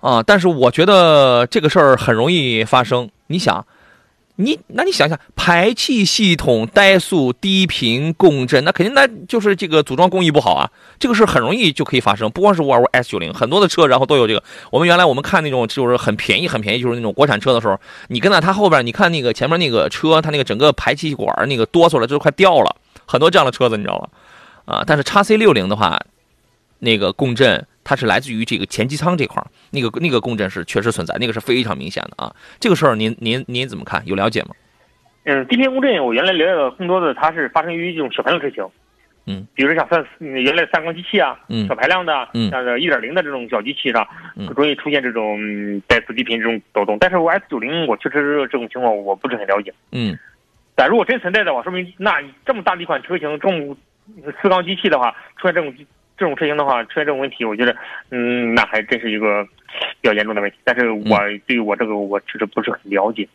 [0.00, 0.22] 啊。
[0.22, 3.08] 但是我觉得这个事儿很容易发生。
[3.28, 3.64] 你想，
[4.40, 10.70] 你那你想想，排气系统怠速低频共振，那肯定那就是这个组装工艺不好啊。
[11.00, 14.44] 这个事很容易就可以发生，不光是沃尔沃 S 9 0很多的车然后都有这个。
[14.70, 24.08] 我们原来我们看那种就是很便宜很便宜，就是那种国产车的时候，你跟在它后边，你看那个前面那个车，它那个整个排气管那个哆嗦了，就快掉了，很多这样的车子你知道吗？
[24.76, 26.00] 啊，但是叉 C 6 0的话，
[26.78, 32.30] 那个共振它是来自于这个前机舱这块儿，那个那个共振是确实存在，那个是非常明显的啊。
[32.60, 34.02] 这个事儿您您您怎么看？
[34.04, 34.50] 有了解吗？
[35.24, 38.62] 嗯，低频共振我原来了解的更多的它是发生于这种小排量车型。
[39.24, 46.98] 嗯，比如说像三嗯原来三缸机器啊，嗯小排量的，嗯像这一点零的这种小机器上，嗯容易出现这种嗯怠速低频这种抖动。
[46.98, 49.72] 但是我 S 九零我确实这种情况我不是很了解。
[49.92, 50.18] 嗯
[50.74, 53.74] 但如果真存在的话，说明那这么大的一款车型，这种
[54.42, 55.74] 四缸机器的话，出现这种
[56.18, 57.74] 这种车型的话，出现这种问题，我觉得，
[58.10, 59.44] 嗯，那还真是一个
[60.00, 60.56] 比较严重的问题。
[60.64, 63.26] 但是我、对于我这个我其实不是很了解。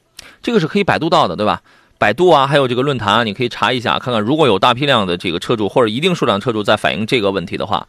[0.41, 1.62] 这个是可以百度到的，对吧？
[1.98, 7.88] 百度啊，还有这个论坛啊，你可以查一下，看看如果有大批量的这个车主或者一定数量车主在反映这个问题的话，呃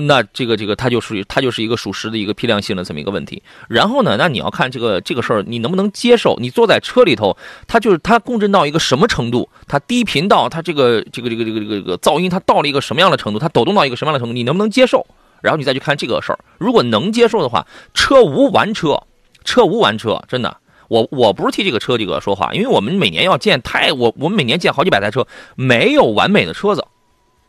[0.00, 3.42] 那这个这个它就属于它就是一个属实的一个批量性的这么一个问题。
[3.68, 6.36] 然后呢，那你要看这个这个事儿你能不能接受？
[6.40, 9.48] 你坐在车里头，它就是它共振到一个什么程度？
[9.66, 13.38] 它低频到它这个这个这个这个这个这个噪音它到了一个什么样的程度？
[13.38, 14.32] 它抖动到一个什么样的程度？
[14.32, 15.06] 你能不能接受？
[15.40, 16.38] 然后你再去看这个事儿。
[16.58, 19.02] 如果能接受的话，车无完车，
[19.44, 20.56] 车无完车，真的。
[20.88, 26.86] 我我不是替这个车这个说话，因为我们每年要建太我我们每年建好几百台车，没有完美的车子，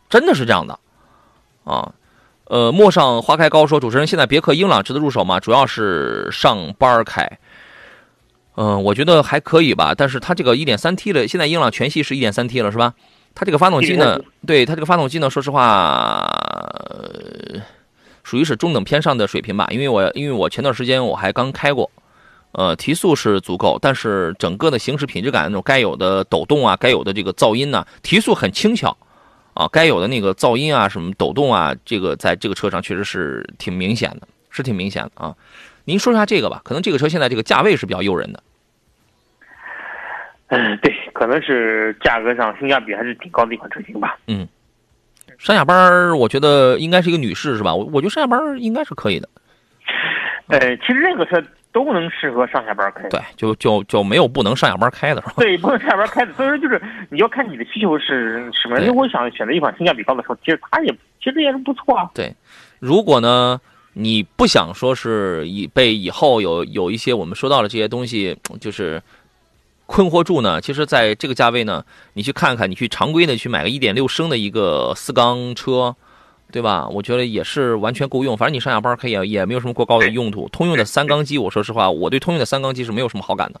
[0.08, 0.78] 真的是这样的，
[1.64, 1.92] 啊，
[2.54, 5.40] 呃，陌上花开高说，主持人现在别克英朗值得入手吗？
[5.40, 7.28] 主要是上班开，
[8.54, 12.94] 嗯、我觉得还可以吧，但是它这个 1.3T 的，现在英朗全系是 1.3T 了是吧？
[13.34, 16.30] 它这个发动机呢，对它这个发动机呢，说实话，
[16.84, 17.60] 呃
[18.22, 21.90] 属于是中等偏上的水平吧，因为我因为我前段时间我还刚开过。
[22.52, 28.96] 呃，提速是足够，但是整个的行驶品质感那种该有的抖动啊，该有的这个噪音呢、提速很轻巧，
[29.54, 35.34] 啊，该有的那个噪音啊，什么抖动啊，这个在这个车上确实是挺明显的，是挺明显的啊。
[35.84, 38.42] 您说一下这个吧，可能这个车现在这个价位是比较诱人的。
[40.48, 44.18] 嗯，对，可能是价格上性价比还是挺高的一款车型吧。
[44.26, 44.46] 嗯
[45.36, 47.74] 上下班儿我觉得应该是一个女士是吧？
[47.74, 49.28] 我我觉得上下班儿应该是可以的，
[50.46, 51.42] 呃，其实任何车
[51.74, 53.08] 都能适合上下班开。
[53.08, 55.34] 对，就就就没有不能上下班开的是吧？
[55.38, 56.32] 对，不能上下班开的。
[56.34, 58.78] 所以说，就是你要看你的需求是什么。
[58.78, 62.08] 因为我想选择一款性价比高的车，其实它也其实也是不错啊。
[62.14, 62.32] 对
[62.78, 63.60] 如果呢，
[63.94, 69.02] 你不想说是以被以后有有一些我们说到的这些东西，就是
[69.86, 75.96] 困惑住呢，其实在这个价位呢，你去看看，你去常规的去买个一点六升的一个四缸车，
[76.52, 76.86] 对吧？
[76.88, 80.48] 我觉得也是完全够用，反正你上下班可以，也没有什么过高的用途。
[80.50, 83.60] 通用的三缸机，我说实话，我对通用的三缸机是没有什么好感的。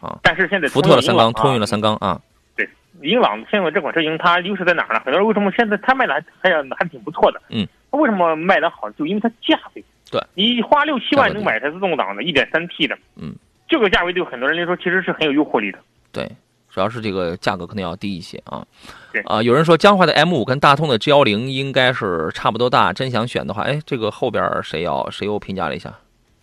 [0.00, 2.20] 啊但是现在福特的三缸，通用的的三缸啊，
[2.54, 2.68] 对
[3.02, 5.00] 英朗现在这款车型它优势在哪儿呢？
[5.04, 7.40] 很多人为什么现在它卖的还还还挺不错的？
[7.48, 8.90] 嗯，它为什么卖的好？
[8.90, 9.84] 就因为它价位。
[10.10, 13.34] 对，你花六七万能买台自动挡的 1.3T 的，嗯，
[13.68, 15.78] 这个价位对很多人来说其实是很有诱惑力的。
[16.12, 16.30] 对，
[16.76, 18.62] 主要是这个价格可能要低一些啊。
[19.10, 25.90] 对啊，有人说江淮的 M 五跟大通的 G 幺零应该是差不多大，真想选的话，哎，这个后边谁要谁又评价了一下？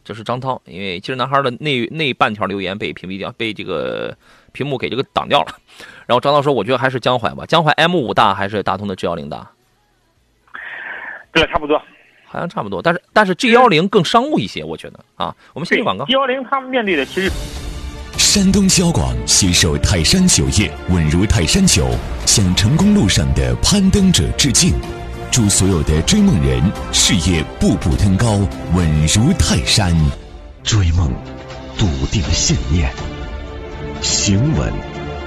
[0.03, 4.17] 这是张涛，因为其实男孩的那那半条留言被屏蔽掉，被这个
[4.53, 5.55] 屏幕给这个挡掉了。
[6.07, 9.47] 然后张涛说：“我觉得还是江淮吧，江淮 M 五大还是大通的 G 幺零大？
[11.31, 11.79] 对，差不多。
[12.25, 15.35] 好像差不多，但是但是 G 幺零更商务一些，我觉得啊。
[15.53, 16.05] 我们先去广告。
[16.05, 17.29] G 幺零他们面对的其实
[18.33, 21.87] 山东交广携手泰山酒业，稳如泰山酒，
[22.25, 24.73] 向成功路上的攀登者致敬。
[25.29, 26.59] 祝所有的追梦人
[26.91, 28.39] 事业步步登高，
[28.73, 29.95] 稳如泰山。
[30.63, 31.11] 追梦，
[31.77, 32.91] 笃定信念，
[34.01, 34.73] 行稳，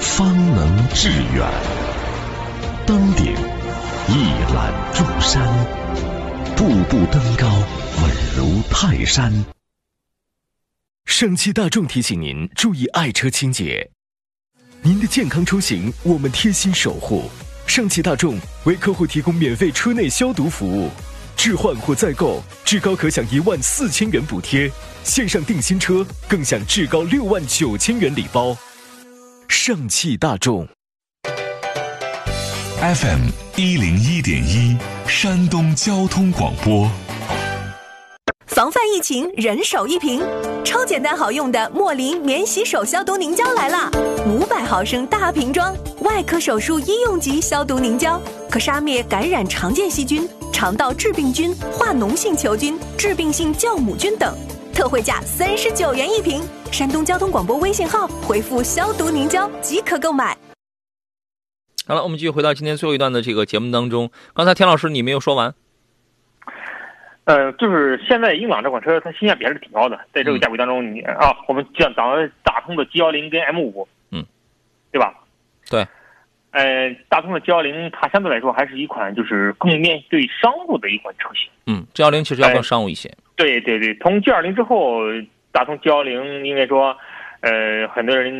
[0.01, 1.49] 方能致远。
[2.87, 3.33] 登顶，
[4.09, 5.47] 一览众山，
[6.57, 7.47] 步步登高，
[8.03, 9.33] 稳如泰山。
[11.07, 13.91] 上汽大众提醒您注意爱车清洁，
[14.83, 17.31] 您的健康出行我们贴心守护。
[17.67, 20.91] 上汽大众为客户提供免费车内消毒服务，
[21.37, 24.71] 置换或再购至高可享一万四千元补贴，
[25.05, 28.55] 线上订新车更享至高六万九千元礼包。
[29.49, 30.69] 上汽大众
[32.79, 34.77] FM 一零一点一，
[35.09, 36.91] 山东交通广播。
[38.47, 40.23] 防范疫情，人手一瓶，
[40.65, 43.91] 超简单好用的莫林免洗手消毒凝胶来啦！
[44.25, 54.33] 五百毫升大瓶装，外科手术医用级消毒凝胶，可杀灭感染常见细菌、肠道致病菌、化脓性球菌、致病性酵母菌等，
[54.73, 56.41] 特惠价三十九元一瓶。
[56.71, 60.39] 山东交通广播微信号回复“消毒凝胶”即可购买。
[61.85, 64.11] 好了，我们继续回到今天最后一段的这个节目当中。
[64.35, 65.55] 刚才田老师你没有说完，
[67.27, 74.25] 呃，就是现在英朗这款车，它性价比还是挺高的，在这个价位当中你，啊，我们讲讲大通的 G 幺零跟 M 五，嗯，
[74.93, 75.13] 对吧？
[75.69, 75.85] 对。
[76.53, 81.51] 呃，大通的 G 幺零它相对来说还是一款就是更面对商务的一款车型。
[81.67, 83.13] 嗯，G 幺零其实要更商务一些。
[83.35, 85.01] 对对对，从 G 二零之后，
[85.51, 86.97] 大通 G 幺零应该说，
[87.41, 88.33] 呃，很多人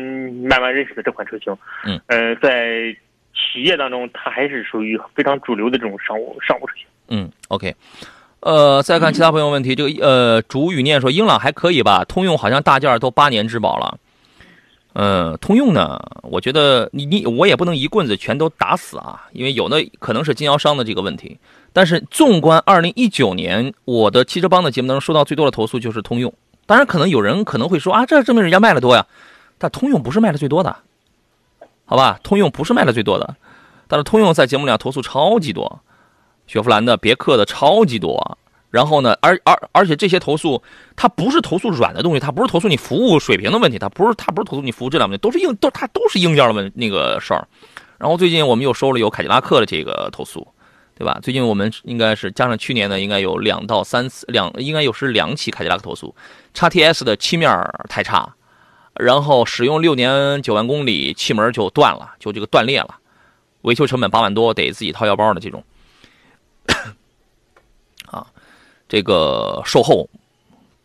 [0.49, 1.55] 慢慢认识的这款车型。
[1.85, 1.99] 嗯。
[2.07, 2.95] 呃，在
[3.35, 6.85] 企业当中，它还是属于非常主流的这种商务商务车型。
[7.09, 7.75] 嗯，OK。
[8.39, 13.97] 呃，再看其他朋友问题，这个呃，主语念说英朗还可以吧，通用好像大件都八年质保了。
[14.93, 21.37] 呃，通用呢，我觉得你你我也不能一棍子全都打死啊，因为有的可能是经销商的这个问题。
[21.71, 26.33] 但是纵观二零一九年，我的汽车帮的节目当中收到最多的投诉就是通用。
[26.65, 29.05] 当然，可能有人可能会说啊，这证明人家卖的多呀，
[29.57, 30.75] 但通用不是卖的最多的，
[31.85, 32.19] 好吧？
[32.23, 33.35] 通用不是卖的最多的，
[33.87, 35.79] 但是通用在节目里投诉超级多，
[36.47, 38.37] 雪佛兰的、别克的超级多。
[38.69, 40.61] 然后呢，而而而且这些投诉，
[40.95, 47.47] 它不是投诉软的东西，它不是投诉你服务水平的问题，它不是它不是投诉你服务质量问题，都是硬都它都是硬件的问那个事儿。
[47.97, 50.45] 然后最近我们又收了有凯迪拉克的这个投诉，
[50.95, 51.17] 对吧？
[51.23, 56.13] 最近我们应该是加上去年呢，应该有两到三次两，应该有是两起凯迪拉克投诉。
[56.53, 57.49] 叉 TS 的漆面
[57.87, 58.35] 太差，
[58.95, 62.97] 然后使用六年九万公里，气门就断了，就这个断裂了，
[63.61, 65.63] 维修成本八万多，得自己掏腰包的这种。
[68.11, 68.27] 啊，
[68.87, 70.09] 这个售后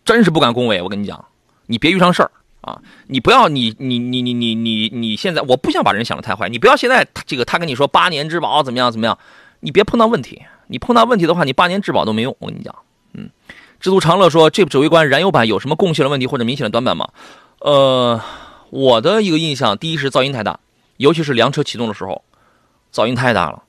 [0.05, 1.25] 真是不敢恭维，我跟你讲，
[1.67, 2.31] 你别遇上事儿
[2.61, 2.81] 啊！
[3.07, 9.19] 你不要你你你你你你你现在，我不想把人想的太坏，你不要现在这个他跟你说八年质保怎么样怎么样，
[9.61, 12.75] 你别碰到问题，你碰到问题的话，你八年质保都没用，我跟你讲，
[13.15, 13.31] 嗯。
[13.81, 17.09] 知足常乐说，这部指挥官燃油版有什么共性的问题或者明显的短板吗？
[17.59, 18.21] 呃，
[18.71, 20.61] 我的一个印象，第一是噪音太大，
[20.99, 22.23] 尤其是凉车启动的时候，
[22.95, 23.65] 噪音太大了。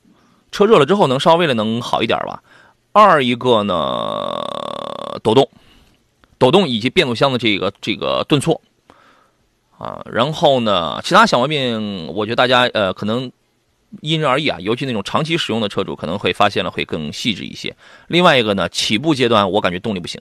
[0.54, 2.40] 车热了之后能稍微的能好一点吧。
[2.92, 3.74] 二一个呢，
[5.20, 5.50] 抖动，
[6.38, 8.60] 抖动以及变速箱的这个这个顿挫
[9.76, 10.06] 啊。
[10.06, 13.32] 然后呢，其他小毛病，我觉得大家呃可能
[14.00, 17.74] 因人而异啊，尤其那种长期使用的车主可能会发现了会更细致一些。
[18.06, 20.20] 另外一个呢，起步阶段我感觉动力不行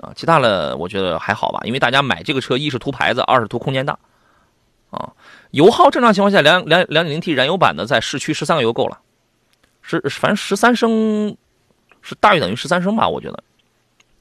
[0.00, 3.98] 啊，其他的我觉得还好吧，因为大家买这个车一是图牌子，二是图空间大
[4.88, 5.12] 啊。
[5.50, 9.00] 油耗正常情况下，两两两点零 T 燃油版的在市区十三个油够了，
[9.88, 11.36] 是反正十三升
[12.02, 13.42] 是大于等于十三升吧，我觉得。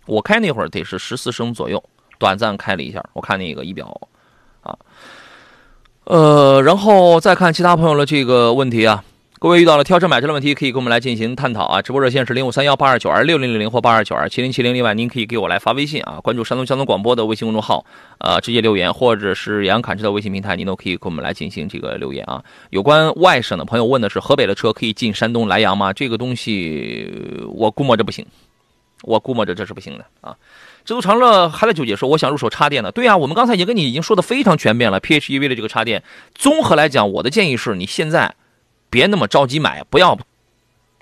[0.06, 1.84] 我开那会儿得是十四升左右，
[2.18, 4.00] 短暂开了一下，我看那个仪表
[4.62, 4.78] 啊。
[6.06, 9.04] 呃，然后再看其他朋友的这个问题啊，
[9.40, 11.80] 各位遇到了挑车买车的问题，可以跟我们来进行探讨啊。
[11.80, 14.74] 直播热线是零五三幺八二九二六零零零或八二九二七零七零。
[14.74, 17.86] 另外，您可以给我来发微信啊，关注山东交通广播的微信公众号，
[18.18, 22.44] 呃，直接留言，或者是杨侃车的微信平台，您都可以跟我们来进行这个留言啊。
[22.72, 25.94] 有关外省的朋友问的是，河北的车可以进山东莱阳吗？
[25.94, 28.26] 这个东西我估摸着不行，
[29.04, 30.36] 我估摸着这是不行的啊。
[30.84, 32.92] 知足常乐还在纠结说，我想入手插电的。
[32.92, 35.00] 对啊，我们刚才已经跟你已经说的非常全面了。
[35.00, 36.02] PHEV 的这个插电，
[36.34, 38.34] 综合来讲，我的建议是你现在
[38.90, 40.18] 别那么着急买，不要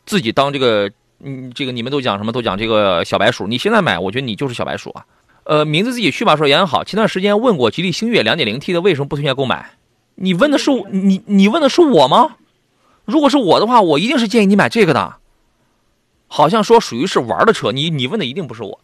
[0.05, 3.47] 自己当这个，嗯，这个你们都讲什么都讲这个小白鼠。
[3.47, 5.05] 你现在买，我觉得你就是小白鼠啊。
[5.43, 6.35] 呃，名字自己去吧。
[6.35, 9.71] 说杨洋好，前段时间问过吉利星越 2.0T 的为什么不推荐购买？
[10.15, 12.37] 你问的是你你问的是我吗？
[13.05, 15.17] 如果是我的话，我一定是建议你买这个的。
[16.27, 18.79] 好像说属于是玩的车，你你问的一定不是我。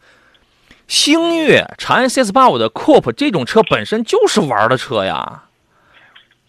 [0.87, 5.45] 星越、长安 CS85 的 Coupe 这种车本身就是玩的车呀。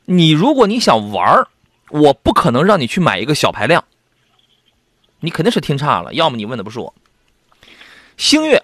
[0.04, 1.46] 你如果你想玩，
[1.92, 3.84] 我不可能让你去买一个小排量。
[5.20, 6.92] 你肯定是听差了，要么你问的不是我。
[8.16, 8.60] 星越，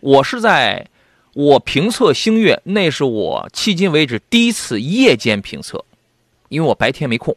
[0.00, 0.88] 我是在
[1.34, 5.84] 我评测星越，那是我迄今为止第一次夜间评测，
[6.48, 7.36] 因为我白天没空。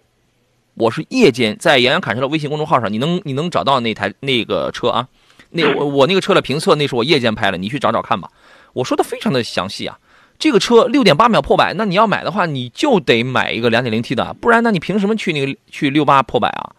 [0.76, 5.08] 我是夜间在杨洋侃车的微信公众号上，你能你能找到那台那个车啊？
[5.52, 8.32] 那我我那个车的评测，那是我夜间拍的，你去找找看吧。
[8.72, 10.00] 我说的非常的详细啊。
[10.44, 16.76] 这个车六点八秒破百，那你要买的话，你就得买一个两点零 T 的，不然那你凭什么去那个去六八破百啊？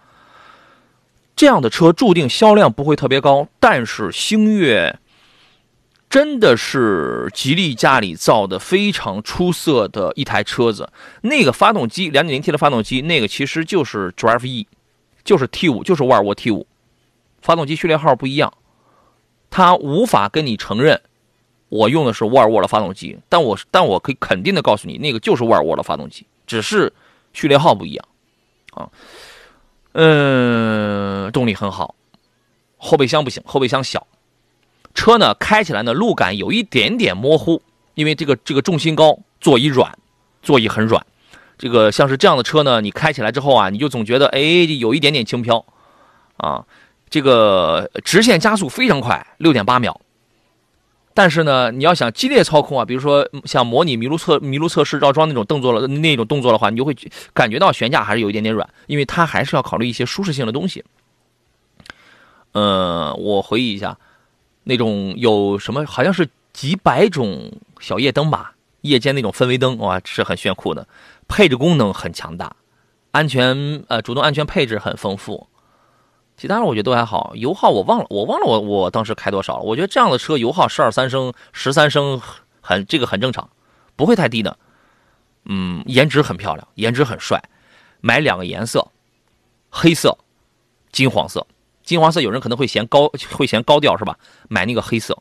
[1.34, 4.98] 这样的车注定销量不会特别高，但是星越
[6.10, 10.92] 真的是吉利家里造的非常出色的一台车子。
[11.22, 14.66] 那个发动机两点零 T 的发动机，那个其实就是 Drive E，
[15.24, 16.66] 就是 T 五，就是沃尔沃 T 五，
[17.40, 18.52] 发动机序列号不一样，
[19.48, 21.00] 它无法跟你承认
[21.74, 26.92] 我用的是沃尔沃的发动机，但我但我可以肯定的告诉你，那个就是沃尔沃的发动机，只是
[27.32, 28.08] 序列号不一样
[28.74, 28.88] 啊。
[29.90, 31.96] 嗯，动力很好，
[32.76, 34.06] 后备箱不行，后备箱小。
[34.94, 37.60] 车呢开起来呢路感有一点点模糊，
[37.94, 39.98] 因为这个这个重心高，座椅软，
[40.42, 41.04] 座椅很软。
[41.58, 44.38] 这个像是这样的车呢，你开起来之后啊，你就总觉得哎
[44.78, 45.64] 有一点点轻飘，
[46.36, 46.64] 啊，
[47.10, 50.00] 这个直线加速非常快，六点八秒。
[51.16, 56.92] 但是呢，你要想激烈操控啊，比如说像模拟麋鹿测麋鹿测试绕桩那种动作了，那种动作的话，你就会
[57.32, 60.84] 感觉到悬架还是有一点点软，因为它还是要考虑一些舒适性的东西。
[62.50, 63.96] 呃，我回忆一下，
[64.64, 70.88] 那种有什么好像是几百种小夜灯吧，夜间那种氛围灯哇，是很炫酷的，
[71.28, 72.56] 配置功能很强大，
[73.12, 75.46] 安全呃主动安全配置很丰富。
[76.36, 79.62] 其他的我觉得都还好，油耗我忘了，我忘了我我当时开多少了。
[79.62, 82.20] 我觉得这样的车油耗十二三升、十三升
[82.60, 83.48] 很这个很正常，
[83.94, 84.58] 不会太低的。
[85.44, 87.40] 嗯，颜值很漂亮，颜值很帅。
[88.00, 88.86] 买两个颜色，
[89.70, 90.18] 黑色、
[90.90, 91.46] 金黄色。
[91.82, 94.18] 金黄色有人可能会嫌高，会嫌高调是吧？
[94.48, 95.16] 买那个黑色。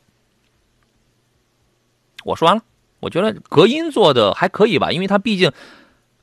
[2.24, 2.64] 我说完了，
[3.02, 5.52] 我觉得隔音做的还可以吧，因为它毕竟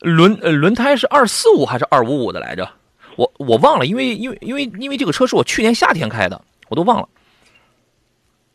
[0.00, 2.68] 轮轮胎是二四五还是二五五的来着。
[3.16, 7.08] 我我忘了，因为因为因为因为这个车是我去年夏天开的，我都忘了。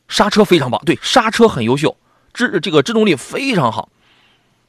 [0.08, 1.98] 刹车非常棒，对，刹车很优秀，
[2.34, 3.90] 制这个制动力非常好。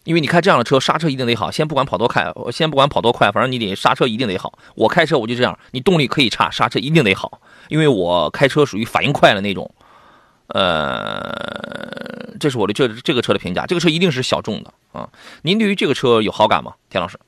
[0.05, 1.51] 因为你开这样的车，刹车一定得好。
[1.51, 4.59] 先不管跑多快，先不管跑多快，反正你得刹车一定得好。
[4.74, 7.41] 我开车我就这样，你动力可以差，刹车一定得好。
[7.68, 9.70] 因为我开车属于反应快的那种。
[10.49, 15.09] 呃，这是我的这这个车的评价，这个车一定是小众的啊。
[15.43, 17.18] 您对于这个车有好感吗，田老师？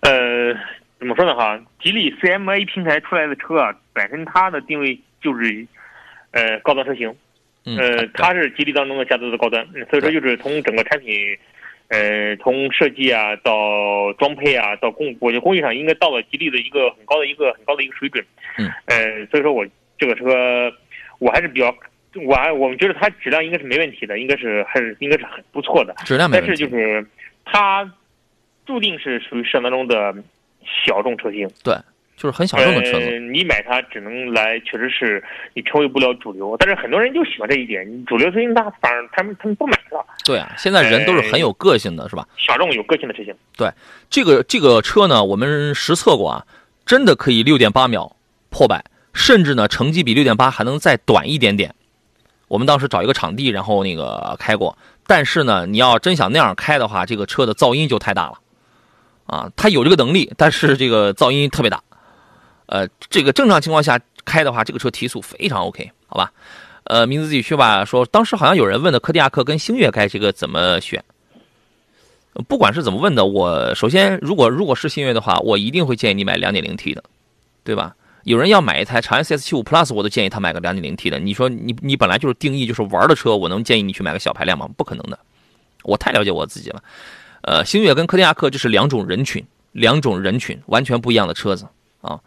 [0.00, 0.54] 呃。
[1.02, 1.34] 怎么说呢？
[1.34, 5.66] 哈，吉利 CMA 平台出来的车啊，本身它的定位就是，
[6.30, 7.12] 呃，高端车型，
[7.64, 11.36] 呃，它是吉利当中的家族的高端，所以说就是从整个产品，
[11.88, 18.24] 呃，从设计啊到装配啊到工，我觉得工艺上应该到了吉利的一个很高的一个很高的一个水准，
[18.58, 19.66] 嗯，呃，所以说我
[19.98, 20.72] 这个车
[21.18, 21.76] 我还是比较，
[22.24, 27.04] 我还我们觉得它质量应该是没问题的，应该是还是应该是很不错的，质量没问题，但是就是
[27.44, 27.92] 它
[28.64, 30.14] 注定是属于市场当中的。
[30.64, 31.76] 小众车型，对，
[32.16, 33.18] 就是很小众的车子。
[33.18, 35.22] 你买它只能来，确实是
[35.54, 36.56] 你成为不了主流。
[36.58, 40.04] 但是很多人就喜欢这一点，主流车型大，反而他们他们不买了。
[40.24, 42.26] 对啊，现在人都是很有个性的，是吧？
[42.36, 43.34] 小众有个性的车型。
[43.56, 43.70] 对，
[44.08, 46.46] 这个这个车呢，我们实测过啊，
[46.86, 48.16] 真的可以六点八秒
[48.50, 51.74] 破百，甚至呢成绩比六点八还能再短一点点。
[52.48, 58.34] 我们当时找一个场地，然后那个开过，但是呢，你要真想那样开的话，这个车的噪音就太大了。
[59.32, 61.82] 啊，它有这个能力，但是这个噪音特别大。
[62.66, 66.30] 呃，这个正常情况下开的话，这个车提速非常 OK，好吧？
[66.84, 67.82] 呃，名字自己去吧。
[67.82, 71.02] 说当时好像有人问的，柯迪亚克跟星越该这个怎么选？
[72.46, 77.02] 不管是怎么问的，我首先如果如果是星越的话，我一定会建议你买 2.0T 的，
[77.64, 77.94] 对吧？
[78.24, 81.18] 有人要买一台长安 CS75 Plus，我都建议他买个 2.0T 的。
[81.18, 84.68] 你说你你本来就是定义就是玩的车，我能建议你去买个小排量吗？
[84.76, 85.18] 不可能的，
[85.84, 86.82] 我太了解我自己了。
[87.42, 91.66] 呃，星越跟柯迪亚克就是两种人群，两种人群完全不一样的车子
[92.00, 92.18] 啊。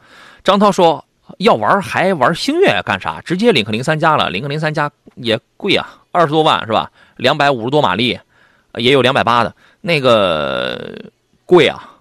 [0.43, 1.03] 张涛说
[1.37, 3.21] 要玩还玩星越干啥？
[3.21, 6.91] 直接领克零三加了，领克零三加也贵啊，二十多万是吧？
[7.17, 8.19] 两百五十多马力，
[8.75, 10.93] 也有两百八的，那个
[11.45, 11.97] 贵啊，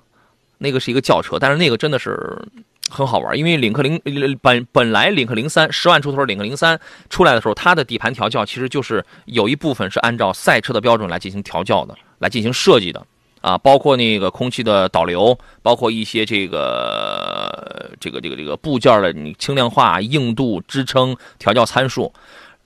[0.59, 2.45] 那个是一个轿车，但是那个真的是
[2.91, 4.01] 很好玩，因为领克零
[4.43, 13.07] 本本来领克零三十万出头，领克零三出来的时候，它的底盘调教其实就是有一部分是按照赛车的标准来进行调教的，来进行设计的
[13.41, 22.13] 啊，包括那个空气的导流，包括一些这个这个这个这个部件的你轻量化、硬度、支撑调教参数，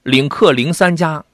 [0.03, 1.24] 领克零三加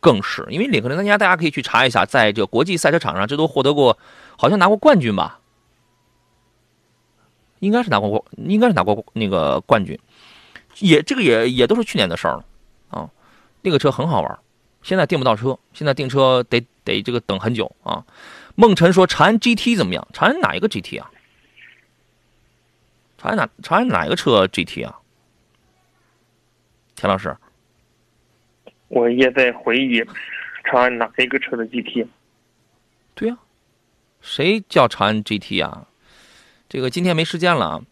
[0.00, 3.96] 更是，因为领克零三加大家可以去查一下，在这国际赛车场上，这都获得过，
[4.36, 5.38] 好像拿过冠军吧。
[7.60, 9.96] 应该是拿过，应该是拿过那个冠军，
[10.80, 12.44] 也这个也也都是去年的事儿了
[12.90, 13.08] 啊。
[13.60, 14.38] 那个车很好玩，
[14.82, 18.04] 现在订不到车，现在订车得得这个等很久啊。
[18.54, 20.06] 梦辰说长安 GT 怎么样？
[20.12, 21.10] 长安哪一个 GT 啊？
[23.16, 24.98] 长安哪长安哪一个车 GT 啊？
[26.96, 27.36] 田老师，
[28.88, 30.04] 我也在回忆
[30.64, 32.06] 长安哪一个车的 GT。
[33.14, 33.38] 对呀，
[34.20, 35.86] 谁叫长安 GT 啊？
[36.68, 37.82] 这个今天没时间了啊，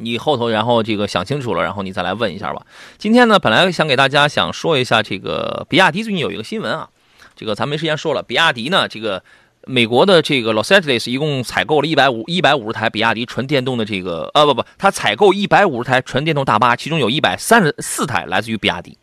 [0.00, 2.62] 你后头然后这个想清楚了，然后你再来问一下吧。
[2.98, 6.88] 今天呢，本来想给大家想说一下这个比亚迪最近有一个新闻啊，
[7.36, 8.22] 这个咱没时间说了。
[8.22, 9.22] 比亚迪呢，这个
[9.66, 18.96] 美国的这个 Los Angeles 一共采购了一百五一百五十台比亚迪纯电动的这个呃不不，它采购一百五十台纯电动大巴，其中有一百三十四台来自于比亚迪。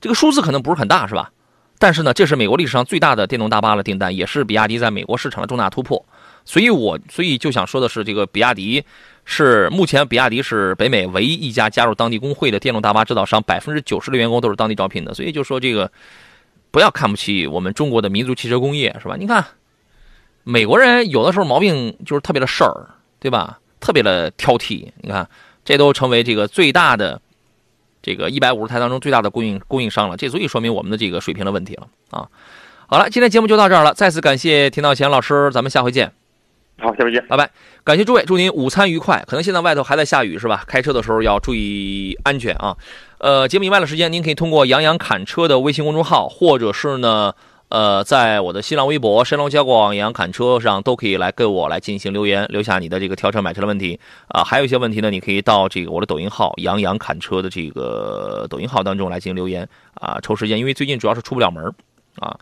[0.00, 1.30] 这个数字可能不是很大，是吧？
[1.78, 6.04] 但是呢，这是美国历史上最大的电动大巴的订单，也是比亚迪在美国市场的重大突破。
[6.44, 8.84] 所以，我所以就想说的是，这个比亚迪
[9.32, 15.14] 是目前比亚迪是北美唯一一家加入当地工会的电动大巴制造商，百分之九十的员工都是当地招聘的。
[15.14, 15.88] 所以就说这个
[16.72, 19.14] 不要看不起我们中国的民族汽车工业，是吧？
[19.16, 19.44] 你看
[20.42, 22.88] 美国人有的时候毛病就是特别的事儿，
[23.20, 23.60] 对吧？
[23.78, 24.88] 特别的挑剔。
[25.00, 25.28] 你看
[25.64, 27.22] 这都成为这个最大的
[28.02, 32.28] 这个一百五十台当中最大的供应供应商了，这足以说明我们的这个水平的问题了啊！
[32.88, 36.19] 好了，今天节目就到这儿了，再次感谢田道贤老师，咱们下回见。
[36.80, 37.50] 好，下回见，拜拜！
[37.84, 39.22] 感谢诸位，祝您午餐愉快。
[39.26, 40.64] 可能现在外头还在下雨，是吧？
[40.66, 42.74] 开车的时候要注意安全啊。
[43.18, 47.34] 呃，节目以外的时间，您可以通过杨洋侃车的微信公众号，或者是呢，
[47.68, 54.42] 呃，在我的新浪微博“山东交广杨洋侃车”上，都可以来跟我来进行留言，留下你的这个挑车买车的问题啊。
[54.42, 60.18] 还有一些问题呢，你可以到这个我的抖音号“杨洋侃车”的这个抖音号当中来进行留言啊。
[60.22, 61.62] 抽时间，因为最近主要是出不了门
[62.16, 62.34] 啊。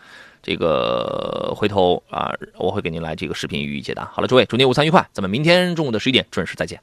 [0.49, 4.07] 这个回头啊，我会给您来这个视频予以解答。
[4.07, 6.81] 好了，诸位，祝您午餐愉快，咱们明天中午的十一点准时再见。